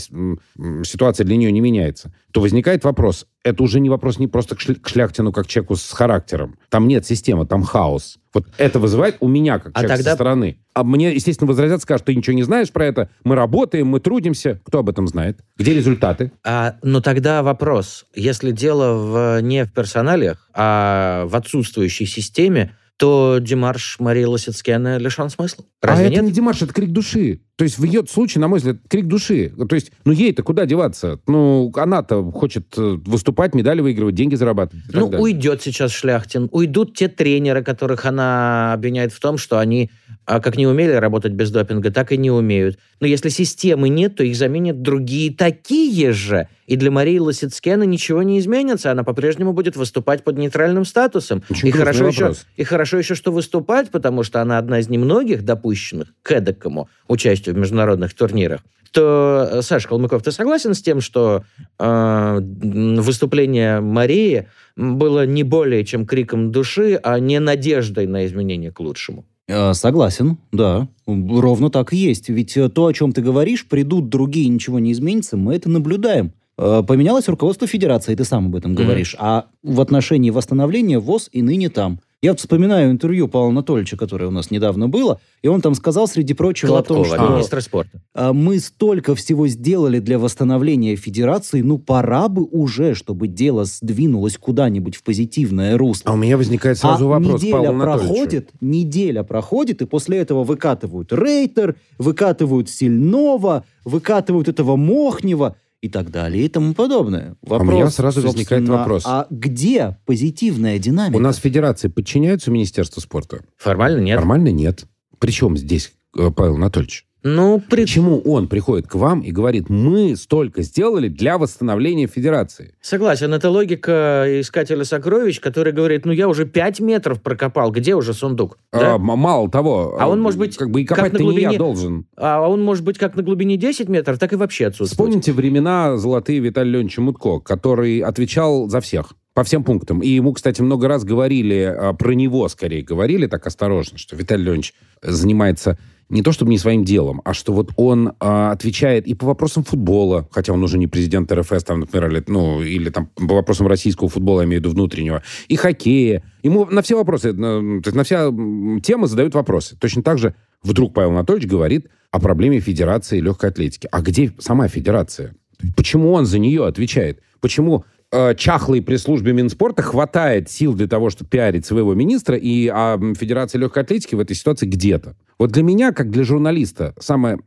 [0.84, 4.60] ситуация для нее не меняется, то возникает вопрос, это уже не вопрос не просто к,
[4.60, 6.58] к Шляхтину как человеку с характером.
[6.70, 8.18] Там нет системы, там хаос.
[8.34, 10.58] Вот это вызывает у меня, как А человека тогда- со стороны.
[10.74, 14.60] А мне, естественно, возразят, скажут, ты ничего не знаешь про это, мы работаем, мы трудимся.
[14.66, 15.40] Кто об этом знает?
[15.58, 16.32] Где результаты?
[16.44, 18.06] А, но тогда вопрос.
[18.16, 25.30] Если дело в, не в персоналиях, а в отсутствующей системе, то Димарш Марии Лосицкена лишен
[25.30, 25.66] смысла.
[25.82, 26.18] Разве а нет?
[26.20, 27.42] это не Димаш, это крик души.
[27.58, 29.54] То есть в ее случае, на мой взгляд, крик души.
[29.70, 31.20] То есть, ну ей-то куда деваться?
[31.26, 34.84] Ну, она-то хочет э, выступать, медали выигрывать, деньги зарабатывать.
[34.92, 35.22] Ну, далее.
[35.22, 39.90] уйдет сейчас Шляхтин, уйдут те тренеры, которых она обвиняет в том, что они
[40.26, 42.80] а, как не умели работать без допинга, так и не умеют.
[43.00, 46.48] Но если системы нет, то их заменят другие такие же.
[46.66, 48.92] И для Марии Лосицкена ничего не изменится.
[48.92, 51.44] Она по-прежнему будет выступать под нейтральным статусом.
[51.48, 55.46] Очень и, хорошо еще, и хорошо еще, что выступать, потому что она одна из немногих
[55.46, 58.62] допущенных к эдакому участию в международных турнирах.
[58.96, 61.44] То, э, Саша Калмыков, ты согласен с тем, что
[61.80, 68.80] э, выступление Марии было не более чем криком души, а не надеждой на изменение к
[68.80, 69.26] лучшему?
[69.50, 70.88] Э, Согласен, да.
[71.06, 72.30] Ровно так и есть.
[72.30, 76.32] Ведь э, то, о чем ты говоришь, придут другие, ничего не изменится, мы это наблюдаем.
[76.56, 79.14] Поменялось руководство Федерации, ты сам об этом говоришь.
[79.20, 82.00] А в отношении восстановления ВОЗ и ныне там.
[82.22, 86.08] Я вот вспоминаю интервью Павла Анатольевича, которое у нас недавно было, и он там сказал,
[86.08, 88.02] среди прочего, о том, что министра спорта.
[88.16, 94.38] а, мы столько всего сделали для восстановления Федерации, ну пора бы уже, чтобы дело сдвинулось
[94.38, 96.12] куда-нибудь в позитивное русло.
[96.12, 100.44] А у меня возникает сразу а вопрос, неделя Павлу проходит, неделя проходит, и после этого
[100.44, 107.36] выкатывают Рейтер, выкатывают Сильнова, выкатывают этого Мохнева и так далее и тому подобное.
[107.48, 109.04] А у меня сразу возникает вопрос.
[109.06, 111.18] А где позитивная динамика?
[111.18, 113.44] У нас федерации подчиняются Министерству спорта?
[113.58, 114.18] Формально нет.
[114.18, 114.86] Нормально нет.
[115.20, 117.06] Причем здесь э, Павел Анатольевич?
[117.28, 117.82] Ну, при...
[117.82, 122.76] Почему он приходит к вам и говорит, мы столько сделали для восстановления федерации?
[122.82, 128.14] Согласен, это логика искателя сокровищ, который говорит, ну я уже 5 метров прокопал, где уже
[128.14, 128.60] сундук?
[128.72, 128.96] А, Да?
[128.98, 131.50] м- мало того, А он, может быть, как бы и как копать-то на не я
[131.50, 132.06] глубине- должен.
[132.16, 134.92] А он может быть как на глубине 10 метров, так и вообще отсутствовать.
[134.92, 139.14] Вспомните времена золотые Виталия Леонидовича Мутко, который отвечал за всех.
[139.34, 140.00] По всем пунктам.
[140.02, 144.44] И ему, кстати, много раз говорили, а, про него скорее говорили так осторожно, что Виталий
[144.46, 145.78] Леонидович занимается
[146.10, 149.64] не то чтобы не своим делом, а что вот он а, отвечает и по вопросам
[149.64, 153.68] футбола, хотя он уже не президент РФС, там, например, или, ну, или там по вопросам
[153.68, 156.24] российского футбола, я имею в виду внутреннего, и хоккея.
[156.44, 159.76] Ему на все вопросы, на, то есть на все м, темы задают вопросы.
[159.80, 163.88] Точно так же вдруг Павел Анатольевич говорит о проблеме Федерации легкой атлетики.
[163.92, 165.36] А где сама Федерация?
[165.76, 167.22] Почему он за нее отвечает?
[167.42, 167.86] Почему
[168.16, 173.60] э, чахлой пресс-службе Минспорта хватает сил для того, чтобы пиарить своего министра, и а Федерация
[173.60, 175.16] легкой атлетики в этой ситуации где-то?
[175.38, 177.40] Вот для меня, как для журналиста, самое...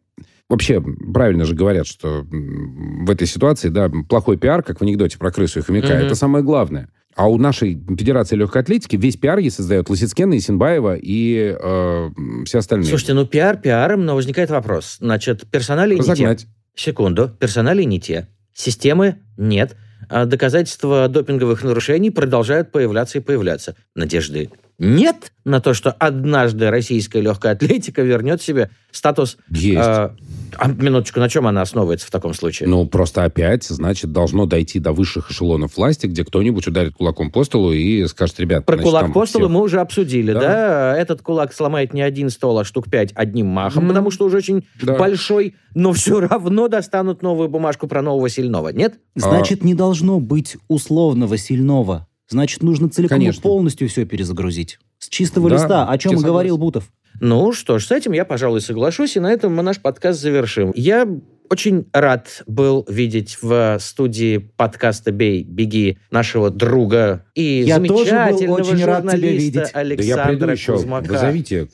[0.48, 5.30] Вообще, правильно же говорят, что в этой ситуации, да, плохой пиар, как в анекдоте про
[5.30, 6.06] крысу и хомяка, Мгм.
[6.06, 6.88] это самое главное.
[7.14, 12.10] А у нашей Федерации легкой атлетики весь пиар ей создает Лосицкена, Исенбаева и э,
[12.46, 12.88] все остальные.
[12.88, 14.98] Слушайте, ну пиар пиаром, но возникает вопрос.
[15.00, 16.10] Значит, персонали не те.
[16.12, 16.46] Разогнать.
[16.76, 17.28] Секунду.
[17.40, 18.28] Персонали не те.
[18.54, 19.76] Системы нет.
[20.08, 23.76] А доказательства допинговых нарушений продолжают появляться и появляться.
[23.94, 29.38] Надежды нет на то, что однажды российская легкая атлетика вернет себе статус...
[29.50, 29.78] Есть.
[29.78, 30.10] Э,
[30.56, 32.68] а, минуточку, на чем она основывается в таком случае?
[32.68, 37.44] Ну, просто опять, значит, должно дойти до высших эшелонов власти, где кто-нибудь ударит кулаком по
[37.44, 38.66] столу и скажет, ребят...
[38.66, 40.40] Про значит, кулак по столу всех- мы уже обсудили, да.
[40.40, 40.96] Да.
[40.96, 43.88] Этот кулак сломает не один стол, а штук пять одним махом, Мгм.
[43.88, 44.96] потому что уже очень Да.
[44.96, 48.98] большой, но все равно достанут новую бумажку про нового сильного, нет?
[49.14, 52.07] Значит, не должно быть условного сильного.
[52.28, 53.42] Значит, нужно целиком и Конечно.
[53.42, 54.78] полностью все перезагрузить.
[54.98, 56.58] С чистого Да, листа, о чем и говорил.
[56.58, 56.90] Бутов.
[57.20, 60.72] Ну что ж, с этим я, пожалуй, соглашусь, и на этом мы наш подкаст завершим.
[60.76, 61.08] Я
[61.50, 67.98] очень рад был видеть в студии подкаста «Бей, беги» нашего друга и Я тоже был
[68.04, 69.54] замечательного очень рад тебя видеть.
[69.54, 70.72] Да я Александра приду еще.
[70.74, 71.12] Кузьмака.
[71.12, 71.68] Вызовите.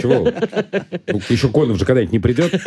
[0.00, 0.32] Чего?
[1.06, 2.52] Ну, Еще Конов же когда-нибудь не придет.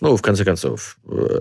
[0.00, 1.40] Ну, в конце концов, э,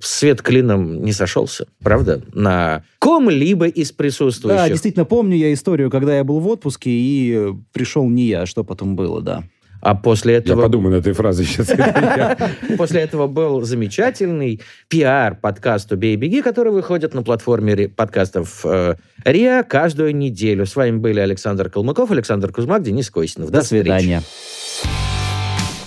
[0.00, 2.22] свет клином не сошелся, правда?
[2.34, 4.68] На ком-либо из Да, присутствующих.
[4.68, 8.96] действительно, помню я историю, когда я был в отпуске, и пришел не я, что потом
[8.96, 9.44] было, да.
[9.86, 11.68] А после Я этого, подумаю над этой фразой сейчас.
[12.76, 19.62] после этого был замечательный пиар подкасту «Бей, беги», который выходит на платформе подкастов э, РИА
[19.62, 20.66] каждую неделю.
[20.66, 23.50] С вами были Александр Калмыков, Александр Кузьмак, Денис Косинов.
[23.50, 23.82] До, встречи.
[23.84, 24.22] свидания.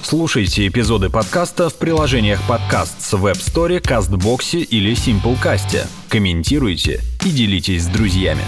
[0.02, 5.86] Слушайте эпизоды подкаста в приложениях подкаст с Web Store, CastBox или Simplecast.
[6.08, 8.44] Комментируйте и делитесь с друзьями.